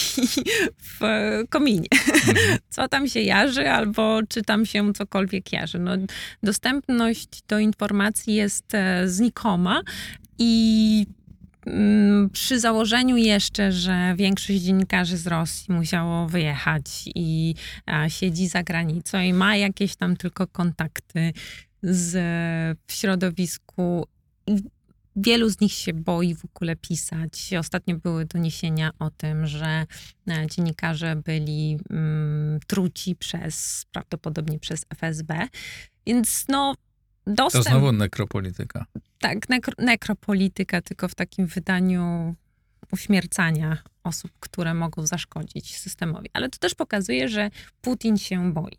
w 0.99 0.99
kominie. 1.49 1.88
Mhm. 1.91 2.58
Co 2.69 2.88
tam 2.88 3.08
się 3.08 3.21
jarzy, 3.21 3.69
albo 3.69 4.19
czy 4.29 4.41
tam 4.41 4.65
się 4.65 4.93
cokolwiek 4.93 5.53
jarzy. 5.53 5.79
No, 5.79 5.91
dostępność 6.43 7.43
do 7.47 7.60
informacji 7.60 8.36
jest 8.36 8.75
e, 8.75 9.10
znikoma 9.10 9.81
i 10.39 11.05
przy 12.32 12.60
założeniu 12.60 13.17
jeszcze, 13.17 13.71
że 13.71 14.13
większość 14.17 14.60
dziennikarzy 14.60 15.17
z 15.17 15.27
Rosji 15.27 15.73
musiało 15.73 16.27
wyjechać 16.27 16.83
i 17.15 17.56
siedzi 18.08 18.48
za 18.48 18.63
granicą 18.63 19.21
i 19.21 19.33
ma 19.33 19.56
jakieś 19.56 19.96
tam 19.96 20.17
tylko 20.17 20.48
kontakty 20.48 21.33
z, 21.83 22.13
w 22.87 22.94
środowisku. 22.94 24.08
Wielu 25.15 25.50
z 25.50 25.62
nich 25.62 25.73
się 25.73 25.94
boi 25.94 26.35
w 26.35 26.46
ogóle 26.46 26.75
pisać. 26.75 27.54
Ostatnio 27.60 27.96
były 27.96 28.25
doniesienia 28.25 28.92
o 29.00 29.10
tym, 29.10 29.48
że 29.48 29.85
e, 30.27 30.48
dziennikarze 30.48 31.15
byli 31.15 31.77
mm, 31.90 32.60
truci 32.67 33.15
przez, 33.15 33.85
prawdopodobnie 33.92 34.60
przez 34.60 34.85
FSB. 34.90 35.48
Więc 36.08 36.46
no, 36.50 36.75
dostęp... 37.28 37.65
To 37.65 37.71
znowu 37.71 37.92
nekropolityka. 37.92 38.86
Tak, 39.19 39.50
nekro, 39.50 39.73
nekropolityka, 39.78 40.82
tylko 40.82 41.08
w 41.08 41.15
takim 41.15 41.48
wydaniu 41.48 42.36
uśmiercania 42.92 43.78
osób, 44.04 44.32
które 44.40 44.73
mogą 44.73 45.06
zaszkodzić 45.06 45.78
systemowi. 45.78 46.30
Ale 46.34 46.50
to 46.50 46.58
też 46.58 46.76
pokazuje, 46.76 47.30
że 47.30 47.50
Putin 47.82 48.17
się 48.17 48.54
boi. 48.54 48.78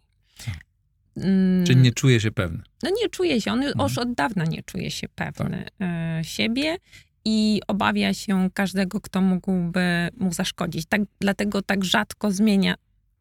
Mm. 1.16 1.66
Czyli 1.66 1.80
nie 1.80 1.92
czuje 1.92 2.20
się 2.20 2.30
pewny. 2.30 2.62
No 2.82 2.90
nie 3.02 3.08
czuje 3.08 3.40
się, 3.40 3.52
on 3.52 3.62
mhm. 3.62 3.88
już 3.88 3.98
od 3.98 4.12
dawna 4.12 4.44
nie 4.44 4.62
czuje 4.62 4.90
się 4.90 5.08
pewny 5.08 5.64
tak. 5.64 5.88
E, 5.88 6.20
siebie 6.24 6.76
i 7.24 7.60
obawia 7.68 8.14
się 8.14 8.50
każdego, 8.54 9.00
kto 9.00 9.20
mógłby 9.20 10.08
mu 10.16 10.32
zaszkodzić. 10.32 10.86
Tak, 10.86 11.00
dlatego 11.20 11.62
tak 11.62 11.84
rzadko 11.84 12.32
zmienia, 12.32 12.74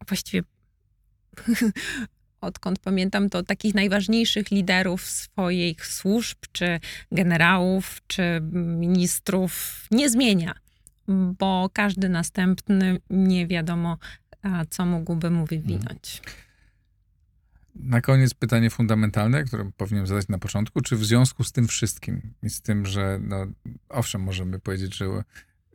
właściwie 0.08 0.42
odkąd 2.40 2.78
pamiętam, 2.78 3.30
to 3.30 3.42
takich 3.42 3.74
najważniejszych 3.74 4.50
liderów 4.50 5.02
swoich 5.02 5.86
służb, 5.86 6.38
czy 6.52 6.80
generałów, 7.12 8.00
czy 8.06 8.40
ministrów 8.52 9.82
nie 9.90 10.10
zmienia, 10.10 10.54
bo 11.38 11.70
każdy 11.72 12.08
następny 12.08 12.98
nie 13.10 13.46
wiadomo, 13.46 13.98
co 14.70 14.86
mógłby 14.86 15.30
mu 15.30 15.46
wywinąć. 15.46 16.22
Na 17.74 18.00
koniec 18.00 18.34
pytanie 18.34 18.70
fundamentalne, 18.70 19.44
które 19.44 19.70
powinienem 19.76 20.06
zadać 20.06 20.28
na 20.28 20.38
początku. 20.38 20.80
Czy 20.80 20.96
w 20.96 21.04
związku 21.04 21.44
z 21.44 21.52
tym 21.52 21.68
wszystkim 21.68 22.34
i 22.42 22.50
z 22.50 22.62
tym, 22.62 22.86
że 22.86 23.18
no, 23.22 23.46
owszem, 23.88 24.22
możemy 24.22 24.58
powiedzieć, 24.58 24.96
że 24.96 25.22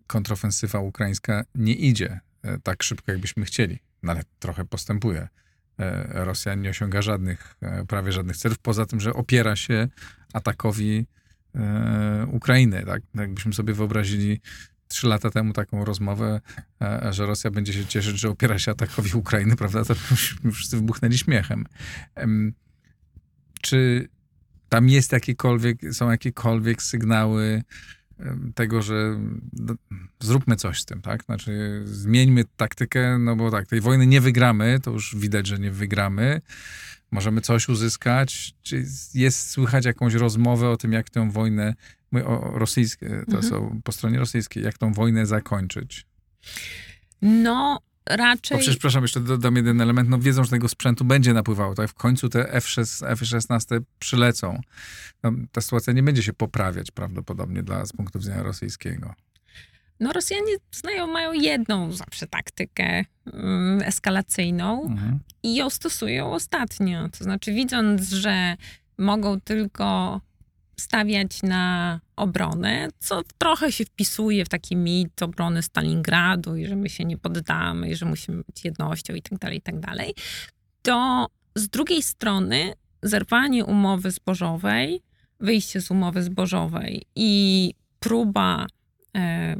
kontrofensywa 0.07 0.79
ukraińska 0.79 1.43
nie 1.55 1.73
idzie 1.73 2.19
e, 2.43 2.59
tak 2.59 2.83
szybko, 2.83 3.11
jakbyśmy 3.11 3.45
chcieli, 3.45 3.79
no, 4.03 4.11
ale 4.11 4.21
trochę 4.39 4.65
postępuje. 4.65 5.27
E, 5.81 6.25
Rosja 6.25 6.55
nie 6.55 6.69
osiąga 6.69 7.01
żadnych, 7.01 7.55
e, 7.61 7.85
prawie 7.85 8.11
żadnych 8.11 8.37
celów, 8.37 8.59
poza 8.59 8.85
tym, 8.85 8.99
że 8.99 9.13
opiera 9.13 9.55
się 9.55 9.87
atakowi 10.33 11.05
Ukrainy. 12.27 12.83
Tak? 12.85 13.01
Jakbyśmy 13.15 13.53
sobie 13.53 13.73
wyobrazili 13.73 14.41
trzy 14.87 15.07
lata 15.07 15.29
temu 15.29 15.53
taką 15.53 15.85
rozmowę, 15.85 16.41
że 17.09 17.25
Rosja 17.25 17.51
będzie 17.51 17.73
się 17.73 17.85
cieszyć, 17.85 18.19
że 18.19 18.29
opiera 18.29 18.59
się 18.59 18.71
atakowi 18.71 19.11
Ukrainy, 19.23 19.55
prawda, 19.55 19.85
to 19.85 19.95
wszyscy 20.53 20.75
wybuchnęli 20.75 21.17
śmiechem. 21.17 21.65
Czy 23.61 24.07
tam 24.69 24.89
jest 24.89 25.11
jakiekolwiek, 25.11 25.77
są 25.91 26.11
jakiekolwiek 26.11 26.83
sygnały 26.83 27.63
tego, 28.55 28.81
że 28.81 29.19
zróbmy 30.19 30.55
coś 30.55 30.81
z 30.81 30.85
tym, 30.85 31.01
tak? 31.01 31.23
Znaczy 31.23 31.81
zmieńmy 31.85 32.43
taktykę, 32.57 33.17
no 33.17 33.35
bo 33.35 33.51
tak, 33.51 33.67
tej 33.67 33.81
wojny 33.81 34.07
nie 34.07 34.21
wygramy, 34.21 34.79
to 34.83 34.91
już 34.91 35.15
widać, 35.15 35.47
że 35.47 35.59
nie 35.59 35.71
wygramy. 35.71 36.41
Możemy 37.11 37.41
coś 37.41 37.69
uzyskać. 37.69 38.53
Czy 38.61 38.85
jest 39.13 39.49
słychać 39.49 39.85
jakąś 39.85 40.13
rozmowę 40.13 40.69
o 40.69 40.77
tym, 40.77 40.93
jak 40.93 41.09
tę 41.09 41.31
wojnę, 41.31 41.75
my 42.11 42.25
o 42.25 42.59
rosyjskie, 42.59 43.09
to 43.09 43.37
mhm. 43.37 43.43
są 43.43 43.81
po 43.83 43.91
stronie 43.91 44.19
rosyjskiej, 44.19 44.63
jak 44.63 44.77
tą 44.77 44.93
wojnę 44.93 45.25
zakończyć? 45.25 46.05
No, 47.21 47.79
raczej... 48.09 48.55
Bo 48.55 48.59
przecież, 48.59 48.75
przepraszam, 48.75 49.01
jeszcze 49.01 49.19
dodam 49.19 49.55
jeden 49.55 49.81
element, 49.81 50.09
no 50.09 50.19
wiedzą, 50.19 50.43
że 50.43 50.49
tego 50.49 50.67
sprzętu 50.67 51.05
będzie 51.05 51.33
napływało, 51.33 51.75
tak? 51.75 51.89
W 51.89 51.93
końcu 51.93 52.29
te 52.29 52.53
F-16 52.53 53.81
przylecą. 53.99 54.61
No, 55.23 55.31
ta 55.51 55.61
sytuacja 55.61 55.93
nie 55.93 56.03
będzie 56.03 56.23
się 56.23 56.33
poprawiać 56.33 56.91
prawdopodobnie 56.91 57.63
dla, 57.63 57.85
z 57.85 57.93
punktu 57.93 58.19
widzenia 58.19 58.43
rosyjskiego. 58.43 59.13
No 59.99 60.13
Rosjanie 60.13 60.53
znają, 60.71 61.07
mają 61.07 61.33
jedną 61.33 61.91
zawsze 61.91 62.27
taktykę 62.27 63.05
um, 63.33 63.81
eskalacyjną 63.85 64.83
mhm. 64.83 65.19
i 65.43 65.55
ją 65.55 65.69
stosują 65.69 66.33
ostatnio. 66.33 67.09
To 67.09 67.23
znaczy 67.23 67.53
widząc, 67.53 68.09
że 68.09 68.55
mogą 68.97 69.41
tylko 69.41 70.21
stawiać 70.77 71.43
na 71.43 71.99
obronę, 72.21 72.87
co 72.99 73.21
trochę 73.37 73.71
się 73.71 73.85
wpisuje 73.85 74.45
w 74.45 74.49
taki 74.49 74.75
mit 74.75 75.21
obrony 75.23 75.63
Stalingradu 75.63 76.55
i 76.55 76.65
że 76.65 76.75
my 76.75 76.89
się 76.89 77.05
nie 77.05 77.17
poddamy 77.17 77.89
i 77.89 77.95
że 77.95 78.05
musimy 78.05 78.43
być 78.43 78.65
jednością 78.65 79.13
i 79.13 79.21
tak 79.21 79.39
dalej, 79.39 79.57
i 79.57 79.61
tak 79.61 79.79
dalej, 79.79 80.13
to 80.81 81.27
z 81.55 81.67
drugiej 81.67 82.03
strony 82.03 82.73
zerwanie 83.03 83.65
umowy 83.65 84.11
zbożowej, 84.11 85.01
wyjście 85.39 85.81
z 85.81 85.91
umowy 85.91 86.23
zbożowej 86.23 87.03
i 87.15 87.73
próba 87.99 88.65
e, 89.17 89.55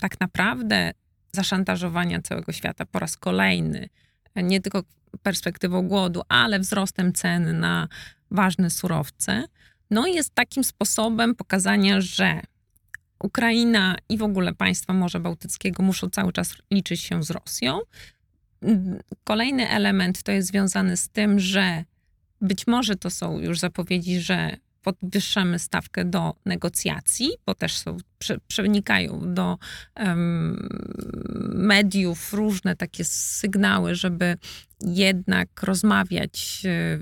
tak 0.00 0.20
naprawdę 0.20 0.92
zaszantażowania 1.32 2.22
całego 2.22 2.52
świata 2.52 2.86
po 2.86 2.98
raz 2.98 3.16
kolejny, 3.16 3.88
nie 4.36 4.60
tylko 4.60 4.82
perspektywą 5.22 5.88
głodu, 5.88 6.22
ale 6.28 6.58
wzrostem 6.58 7.12
cen 7.12 7.60
na 7.60 7.88
ważne 8.30 8.70
surowce, 8.70 9.44
no 9.90 10.06
jest 10.06 10.34
takim 10.34 10.64
sposobem 10.64 11.34
pokazania, 11.34 12.00
że 12.00 12.40
Ukraina 13.22 13.96
i 14.08 14.18
w 14.18 14.22
ogóle 14.22 14.54
państwa 14.54 14.92
Morza 14.92 15.20
Bałtyckiego 15.20 15.82
muszą 15.82 16.10
cały 16.10 16.32
czas 16.32 16.54
liczyć 16.70 17.00
się 17.00 17.22
z 17.22 17.30
Rosją. 17.30 17.80
Kolejny 19.24 19.68
element 19.68 20.22
to 20.22 20.32
jest 20.32 20.48
związany 20.48 20.96
z 20.96 21.08
tym, 21.08 21.40
że 21.40 21.84
być 22.40 22.66
może 22.66 22.96
to 22.96 23.10
są 23.10 23.38
już 23.38 23.58
zapowiedzi, 23.58 24.20
że 24.20 24.56
podwyższamy 24.92 25.58
stawkę 25.58 26.04
do 26.04 26.34
negocjacji, 26.46 27.30
bo 27.46 27.54
też 27.54 27.78
są, 27.78 27.96
przenikają 28.48 29.34
do 29.34 29.58
um, 29.96 30.68
mediów 31.54 32.32
różne 32.32 32.76
takie 32.76 33.04
sygnały, 33.04 33.94
żeby 33.94 34.36
jednak 34.80 35.62
rozmawiać, 35.62 36.62
e, 36.64 36.98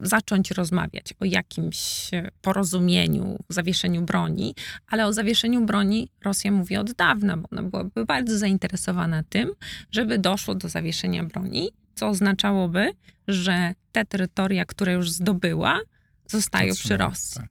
zacząć 0.00 0.50
rozmawiać 0.50 1.14
o 1.20 1.24
jakimś 1.24 2.10
porozumieniu, 2.42 3.38
zawieszeniu 3.48 4.02
broni, 4.02 4.54
ale 4.86 5.06
o 5.06 5.12
zawieszeniu 5.12 5.66
broni 5.66 6.08
Rosja 6.24 6.52
mówi 6.52 6.76
od 6.76 6.92
dawna, 6.92 7.36
bo 7.36 7.48
ona 7.52 7.62
byłaby 7.62 8.04
bardzo 8.06 8.38
zainteresowana 8.38 9.22
tym, 9.28 9.50
żeby 9.90 10.18
doszło 10.18 10.54
do 10.54 10.68
zawieszenia 10.68 11.24
broni, 11.24 11.68
co 11.94 12.08
oznaczałoby, 12.08 12.90
że 13.28 13.74
te 13.92 14.04
terytoria, 14.04 14.64
które 14.64 14.92
już 14.92 15.10
zdobyła, 15.10 15.80
zostają 16.28 16.74
przy 16.74 16.96
Rosji. 16.96 17.40
Tak. 17.40 17.50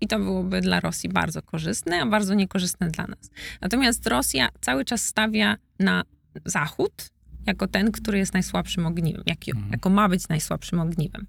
I 0.00 0.06
to 0.06 0.18
byłoby 0.18 0.60
dla 0.60 0.80
Rosji 0.80 1.08
bardzo 1.08 1.42
korzystne, 1.42 2.00
a 2.00 2.06
bardzo 2.06 2.34
niekorzystne 2.34 2.88
dla 2.88 3.06
nas. 3.06 3.30
Natomiast 3.60 4.06
Rosja 4.06 4.48
cały 4.60 4.84
czas 4.84 5.04
stawia 5.04 5.56
na 5.78 6.04
Zachód 6.44 7.10
jako 7.46 7.66
ten, 7.66 7.92
który 7.92 8.18
jest 8.18 8.34
najsłabszym 8.34 8.86
ogniwem, 8.86 9.22
jak, 9.26 9.48
mhm. 9.48 9.72
jako 9.72 9.90
ma 9.90 10.08
być 10.08 10.28
najsłabszym 10.28 10.80
ogniwem. 10.80 11.26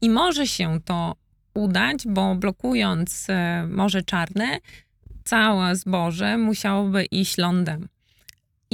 I 0.00 0.10
może 0.10 0.46
się 0.46 0.80
to 0.84 1.16
udać, 1.54 2.06
bo 2.06 2.34
blokując 2.34 3.26
e, 3.28 3.66
Morze 3.70 4.02
Czarne, 4.02 4.58
całe 5.24 5.76
zboże 5.76 6.38
musiałoby 6.38 7.04
iść 7.04 7.38
lądem. 7.38 7.88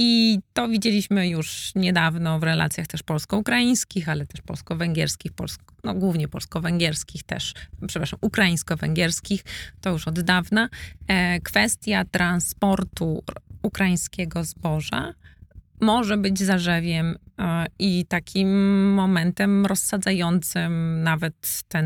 I 0.01 0.39
to 0.53 0.67
widzieliśmy 0.67 1.27
już 1.27 1.71
niedawno 1.75 2.39
w 2.39 2.43
relacjach 2.43 2.87
też 2.87 3.03
polsko-ukraińskich, 3.03 4.09
ale 4.09 4.25
też 4.25 4.41
polsko-węgierskich, 4.41 5.33
polsko, 5.33 5.75
no 5.83 5.93
głównie 5.93 6.27
polsko-węgierskich 6.27 7.23
też, 7.23 7.53
przepraszam, 7.87 8.19
ukraińsko-węgierskich, 8.21 9.43
to 9.81 9.89
już 9.89 10.07
od 10.07 10.19
dawna. 10.19 10.69
E, 11.07 11.39
kwestia 11.41 12.05
transportu 12.05 13.23
ukraińskiego 13.61 14.43
zboża 14.43 15.13
może 15.81 16.17
być 16.17 16.39
zarzewiem 16.39 17.15
e, 17.39 17.65
i 17.79 18.05
takim 18.05 18.49
momentem 18.93 19.65
rozsadzającym 19.65 21.03
nawet 21.03 21.63
ten. 21.67 21.85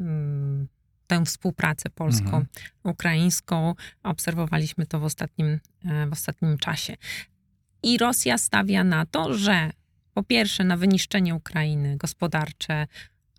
Mm, 0.00 0.68
tę 1.06 1.24
współpracę 1.24 1.90
polsko-ukraińską. 1.90 3.74
Obserwowaliśmy 4.02 4.86
to 4.86 5.00
w 5.00 5.04
ostatnim, 5.04 5.60
e, 5.84 6.06
w 6.06 6.12
ostatnim 6.12 6.58
czasie. 6.58 6.96
I 7.82 7.98
Rosja 7.98 8.38
stawia 8.38 8.84
na 8.84 9.06
to, 9.06 9.34
że 9.34 9.70
po 10.14 10.22
pierwsze 10.22 10.64
na 10.64 10.76
wyniszczenie 10.76 11.34
Ukrainy 11.34 11.96
gospodarcze, 11.96 12.86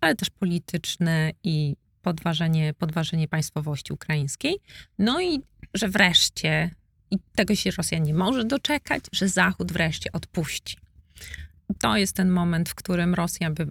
ale 0.00 0.14
też 0.14 0.30
polityczne 0.30 1.30
i 1.44 1.76
podważenie, 2.02 2.74
podważenie 2.74 3.28
państwowości 3.28 3.92
ukraińskiej. 3.92 4.56
No 4.98 5.20
i 5.20 5.40
że 5.74 5.88
wreszcie, 5.88 6.70
i 7.10 7.18
tego 7.34 7.54
się 7.54 7.70
Rosja 7.70 7.98
nie 7.98 8.14
może 8.14 8.44
doczekać, 8.44 9.04
że 9.12 9.28
Zachód 9.28 9.72
wreszcie 9.72 10.12
odpuści. 10.12 10.76
To 11.78 11.96
jest 11.96 12.16
ten 12.16 12.30
moment, 12.30 12.68
w 12.68 12.74
którym 12.74 13.14
Rosja 13.14 13.50
by 13.50 13.66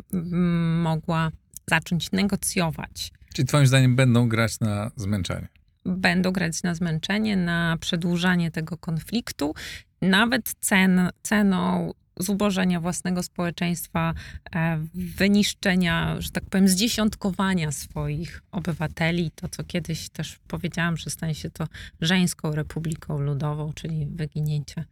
mogła 0.82 1.32
zacząć 1.69 2.11
negocjować. 2.11 3.11
Czyli 3.34 3.47
Twoim 3.47 3.67
zdaniem 3.67 3.95
będą 3.95 4.30
grać 4.30 4.59
na 4.59 4.91
zmęczenie? 4.95 5.47
Będą 5.86 6.32
grać 6.32 6.63
na 6.63 6.76
zmęczenie, 6.76 7.38
na 7.38 7.78
przedłużanie 7.80 8.51
tego 8.51 8.78
konfliktu 8.78 9.53
nawet 10.02 10.54
cen, 10.60 11.10
ceną 11.24 11.91
zubożenia 12.20 12.80
własnego 12.80 13.24
społeczeństwa, 13.24 14.14
e, 14.56 14.86
wyniszczenia, 14.93 16.22
że 16.22 16.30
tak 16.32 16.43
powiem, 16.45 16.68
zdziesiątkowania 16.68 17.72
swoich 17.72 18.41
obywateli. 18.52 19.32
To, 19.36 19.47
co 19.47 19.64
kiedyś 19.64 20.10
też 20.10 20.39
powiedziałam, 20.47 20.97
że 20.97 21.10
stanie 21.10 21.36
się 21.36 21.49
to 21.49 21.68
żeńską 22.02 22.52
republiką 22.52 23.20
ludową, 23.20 23.74
czyli 23.74 24.08
wyginięcie 24.08 24.86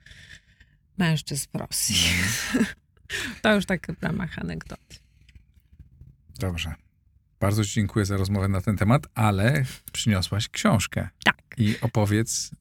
mężczyzn 0.97 1.47
w 1.53 1.55
Rosji. 1.55 1.95
To 3.41 3.55
już 3.55 3.65
tak 3.65 3.87
w 3.99 4.03
ramach 4.03 4.39
anegdoty. 4.39 4.95
Dobrze. 6.39 6.73
Bardzo 7.39 7.65
Ci 7.65 7.73
dziękuję 7.73 8.05
za 8.05 8.17
rozmowę 8.17 8.47
na 8.47 8.61
ten 8.61 8.77
temat, 8.77 9.07
ale 9.15 9.65
przyniosłaś 9.91 10.49
książkę. 10.49 11.09
Tak. 11.23 11.41
I 11.57 11.75
opowiedz 11.81 12.51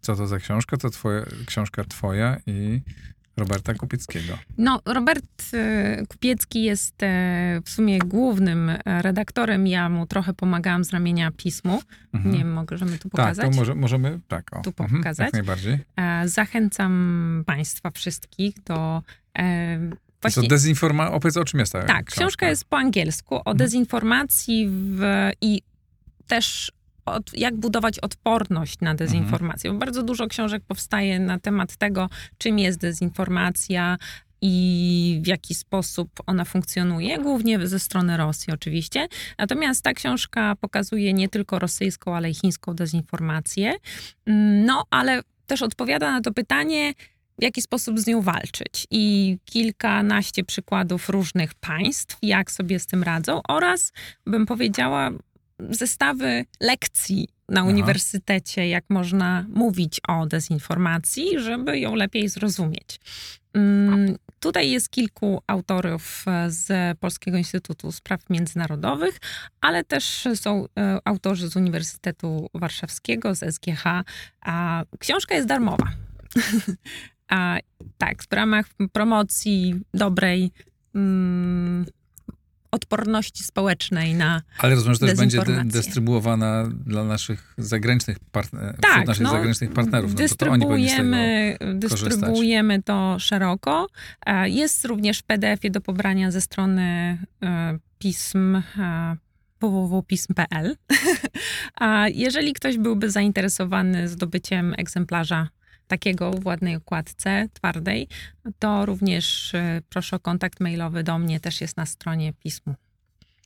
co 0.00 0.16
to 0.16 0.26
za 0.26 0.38
książka? 0.38 0.76
To 0.76 0.90
twoja, 0.90 1.24
książka 1.46 1.84
twoja 1.84 2.36
i 2.46 2.80
Roberta 3.36 3.74
Kupieckiego. 3.74 4.38
No, 4.58 4.80
Robert 4.86 5.24
e, 5.52 6.06
Kupiecki 6.08 6.62
jest 6.62 7.02
e, 7.02 7.60
w 7.64 7.70
sumie 7.70 7.98
głównym 7.98 8.72
redaktorem. 8.84 9.66
Ja 9.66 9.88
mu 9.88 10.06
trochę 10.06 10.34
pomagałam 10.34 10.84
z 10.84 10.90
ramienia 10.90 11.30
pismu. 11.36 11.82
Mhm. 12.12 12.34
Nie 12.34 12.38
wiem, 12.38 12.52
możemy 12.52 12.98
tu 12.98 13.08
pokazać? 13.08 13.44
Tak, 13.44 13.54
to 13.54 13.60
może, 13.60 13.74
możemy, 13.74 14.20
tak. 14.28 14.56
O. 14.56 14.62
Tu 14.62 14.70
mhm, 14.70 15.02
pokazać. 15.02 15.24
jak 15.24 15.32
najbardziej. 15.32 15.78
Zachęcam 16.24 17.44
Państwa 17.46 17.90
wszystkich 17.90 18.62
do 18.62 19.02
Właśnie... 20.22 20.42
To 20.42 20.48
dezinforma... 20.48 21.10
Opowiedz 21.10 21.36
o 21.36 21.44
czym 21.44 21.60
jest 21.60 21.72
ta 21.72 21.82
Tak, 21.82 21.88
książka, 21.88 22.20
książka 22.20 22.48
jest 22.48 22.64
po 22.64 22.76
angielsku 22.76 23.34
o 23.34 23.38
mhm. 23.38 23.56
dezinformacji 23.56 24.68
w... 24.70 25.30
i 25.40 25.62
też 26.26 26.72
od, 27.06 27.38
jak 27.38 27.56
budować 27.56 27.98
odporność 27.98 28.80
na 28.80 28.94
dezinformację. 28.94 29.70
Mhm. 29.70 29.78
Bardzo 29.78 30.02
dużo 30.02 30.26
książek 30.26 30.62
powstaje 30.68 31.18
na 31.18 31.38
temat 31.38 31.76
tego, 31.76 32.08
czym 32.38 32.58
jest 32.58 32.80
dezinformacja, 32.80 33.98
i 34.44 35.20
w 35.24 35.26
jaki 35.26 35.54
sposób 35.54 36.10
ona 36.26 36.44
funkcjonuje, 36.44 37.18
głównie 37.18 37.66
ze 37.66 37.78
strony 37.78 38.16
Rosji 38.16 38.52
oczywiście. 38.52 39.08
Natomiast 39.38 39.82
ta 39.82 39.92
książka 39.92 40.56
pokazuje 40.56 41.12
nie 41.12 41.28
tylko 41.28 41.58
rosyjską, 41.58 42.16
ale 42.16 42.30
i 42.30 42.34
chińską 42.34 42.74
dezinformację. 42.74 43.74
No, 44.66 44.84
ale 44.90 45.20
też 45.46 45.62
odpowiada 45.62 46.10
na 46.10 46.20
to 46.20 46.32
pytanie, 46.32 46.94
w 47.38 47.42
jaki 47.42 47.62
sposób 47.62 48.00
z 48.00 48.06
nią 48.06 48.22
walczyć. 48.22 48.86
I 48.90 49.36
kilkanaście 49.44 50.44
przykładów 50.44 51.08
różnych 51.08 51.54
państw, 51.54 52.18
jak 52.22 52.50
sobie 52.50 52.78
z 52.78 52.86
tym 52.86 53.02
radzą, 53.02 53.40
oraz 53.48 53.92
bym 54.26 54.46
powiedziała, 54.46 55.10
zestawy 55.70 56.44
lekcji 56.60 57.28
na 57.48 57.60
Aha. 57.60 57.70
uniwersytecie, 57.70 58.68
jak 58.68 58.84
można 58.90 59.46
mówić 59.48 60.00
o 60.08 60.26
dezinformacji, 60.26 61.38
żeby 61.38 61.78
ją 61.78 61.94
lepiej 61.94 62.28
zrozumieć. 62.28 63.00
Mm, 63.54 64.16
tutaj 64.40 64.70
jest 64.70 64.90
kilku 64.90 65.42
autorów 65.46 66.24
z 66.48 66.98
Polskiego 66.98 67.38
Instytutu 67.38 67.92
Spraw 67.92 68.30
Międzynarodowych, 68.30 69.18
ale 69.60 69.84
też 69.84 70.28
są 70.34 70.66
e, 70.78 70.98
autorzy 71.04 71.48
z 71.48 71.56
Uniwersytetu 71.56 72.50
Warszawskiego, 72.54 73.34
z 73.34 73.54
SGH. 73.54 73.84
A 74.40 74.84
książka 74.98 75.34
jest 75.34 75.48
darmowa. 75.48 75.86
A 77.28 77.58
tak, 77.98 78.22
w 78.22 78.32
ramach 78.32 78.66
promocji 78.92 79.74
dobrej. 79.94 80.50
Mm, 80.94 81.86
odporności 82.72 83.44
społecznej 83.44 84.14
na 84.14 84.42
Ale 84.58 84.74
rozumiem, 84.74 84.94
że 84.94 85.06
też 85.06 85.18
będzie 85.18 85.42
dystrybuowana 85.64 86.68
dla 86.86 87.04
naszych 87.04 87.54
zagranicznych, 87.58 88.18
partner, 88.18 88.76
tak, 88.80 89.06
naszych 89.06 89.22
no, 89.22 89.30
zagranicznych 89.30 89.72
partnerów. 89.72 90.14
Dystrybuujemy, 90.14 91.56
no 91.60 91.66
to 91.66 91.74
dystrybuujemy 91.74 92.82
to 92.82 93.16
szeroko. 93.18 93.86
E, 94.26 94.48
jest 94.48 94.84
również 94.84 95.18
w 95.18 95.22
PDF-ie 95.22 95.70
do 95.70 95.80
pobrania 95.80 96.30
ze 96.30 96.40
strony 96.40 96.82
e, 97.42 97.78
pism 97.98 98.56
e, 98.56 99.16
www.pism.pl. 99.60 100.76
A 101.80 102.08
jeżeli 102.08 102.52
ktoś 102.52 102.78
byłby 102.78 103.10
zainteresowany 103.10 104.08
zdobyciem 104.08 104.74
egzemplarza 104.78 105.48
takiego 105.86 106.30
w 106.30 106.46
ładnej 106.46 106.76
okładce, 106.76 107.48
twardej, 107.52 108.08
to 108.58 108.86
również 108.86 109.54
y, 109.54 109.82
proszę 109.88 110.16
o 110.16 110.20
kontakt 110.20 110.60
mailowy 110.60 111.02
do 111.02 111.18
mnie, 111.18 111.40
też 111.40 111.60
jest 111.60 111.76
na 111.76 111.86
stronie 111.86 112.32
pismu. 112.32 112.74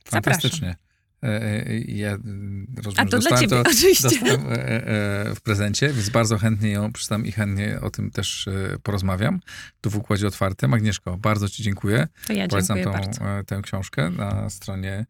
Fantastycznie. 0.05 0.75
E, 1.23 1.43
e, 1.43 1.79
ja 1.79 2.11
mm, 2.11 2.67
rozumiem, 2.75 3.07
A 3.07 3.09
to 3.09 3.19
dla 3.19 3.37
ciebie, 3.37 3.47
to, 3.47 3.61
oczywiście. 3.71 4.09
Dostałem 4.09 4.41
e, 4.41 5.35
w 5.35 5.41
prezencie, 5.43 5.89
więc 5.89 6.09
bardzo 6.09 6.37
chętnie 6.37 6.71
ją 6.71 6.93
przeczytam 6.93 7.25
i 7.25 7.31
chętnie 7.31 7.79
o 7.81 7.89
tym 7.89 8.11
też 8.11 8.49
porozmawiam. 8.83 9.39
Tu 9.81 9.89
w 9.89 9.95
Układzie 9.95 10.27
Otwartym. 10.27 10.73
Agnieszko, 10.73 11.17
bardzo 11.17 11.49
ci 11.49 11.63
dziękuję. 11.63 12.07
To 12.27 12.33
ja 12.33 12.47
Polecam 12.47 12.83
tą, 12.83 12.91
bardzo. 12.91 13.21
tę 13.47 13.61
książkę 13.63 14.09
na 14.09 14.49
stronie, 14.49 15.05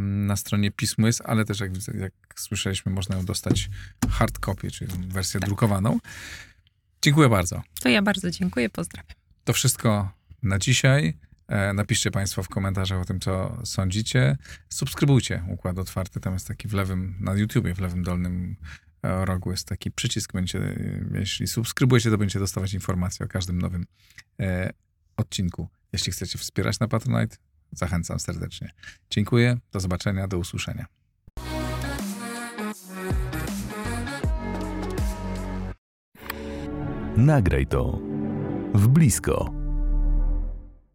na 0.00 0.36
stronie 0.36 0.70
Pismu 0.70 1.06
jest, 1.06 1.22
ale 1.24 1.44
też 1.44 1.60
jak, 1.60 1.70
jak 1.94 2.12
słyszeliśmy, 2.36 2.92
można 2.92 3.16
ją 3.16 3.24
dostać 3.24 3.70
hard 4.10 4.38
copy, 4.38 4.70
czyli 4.70 4.92
wersję 5.08 5.40
tak. 5.40 5.48
drukowaną. 5.48 5.98
Dziękuję 7.02 7.28
bardzo. 7.28 7.62
To 7.80 7.88
ja 7.88 8.02
bardzo 8.02 8.30
dziękuję, 8.30 8.70
pozdrawiam. 8.70 9.16
To 9.44 9.52
wszystko 9.52 10.12
na 10.42 10.58
dzisiaj. 10.58 11.18
E, 11.48 11.72
napiszcie 11.72 12.10
Państwo 12.10 12.42
w 12.42 12.48
komentarzach 12.48 13.00
o 13.00 13.04
tym, 13.04 13.20
co 13.20 13.62
sądzicie. 13.64 14.36
Subskrybujcie 14.68 15.44
Układ 15.48 15.78
Otwarty. 15.78 16.20
Tam 16.20 16.32
jest 16.32 16.48
taki 16.48 16.68
w 16.68 16.72
lewym, 16.72 17.16
na 17.20 17.34
YouTubie, 17.34 17.74
w 17.74 17.80
lewym 17.80 18.02
dolnym 18.02 18.56
e, 19.02 19.24
rogu 19.24 19.50
jest 19.50 19.68
taki 19.68 19.90
przycisk. 19.90 20.32
Będzie, 20.32 20.76
jeśli 21.14 21.46
subskrybujecie, 21.46 22.10
to 22.10 22.18
będziecie 22.18 22.38
dostawać 22.38 22.74
informacje 22.74 23.26
o 23.26 23.28
każdym 23.28 23.58
nowym 23.58 23.86
e, 24.40 24.70
odcinku. 25.16 25.68
Jeśli 25.92 26.12
chcecie 26.12 26.38
wspierać 26.38 26.80
na 26.80 26.88
Patronite, 26.88 27.36
zachęcam 27.72 28.20
serdecznie. 28.20 28.70
Dziękuję, 29.10 29.58
do 29.72 29.80
zobaczenia, 29.80 30.28
do 30.28 30.38
usłyszenia. 30.38 30.86
Nagraj 37.16 37.66
to 37.66 37.98
w 38.74 38.88
blisko. 38.88 39.59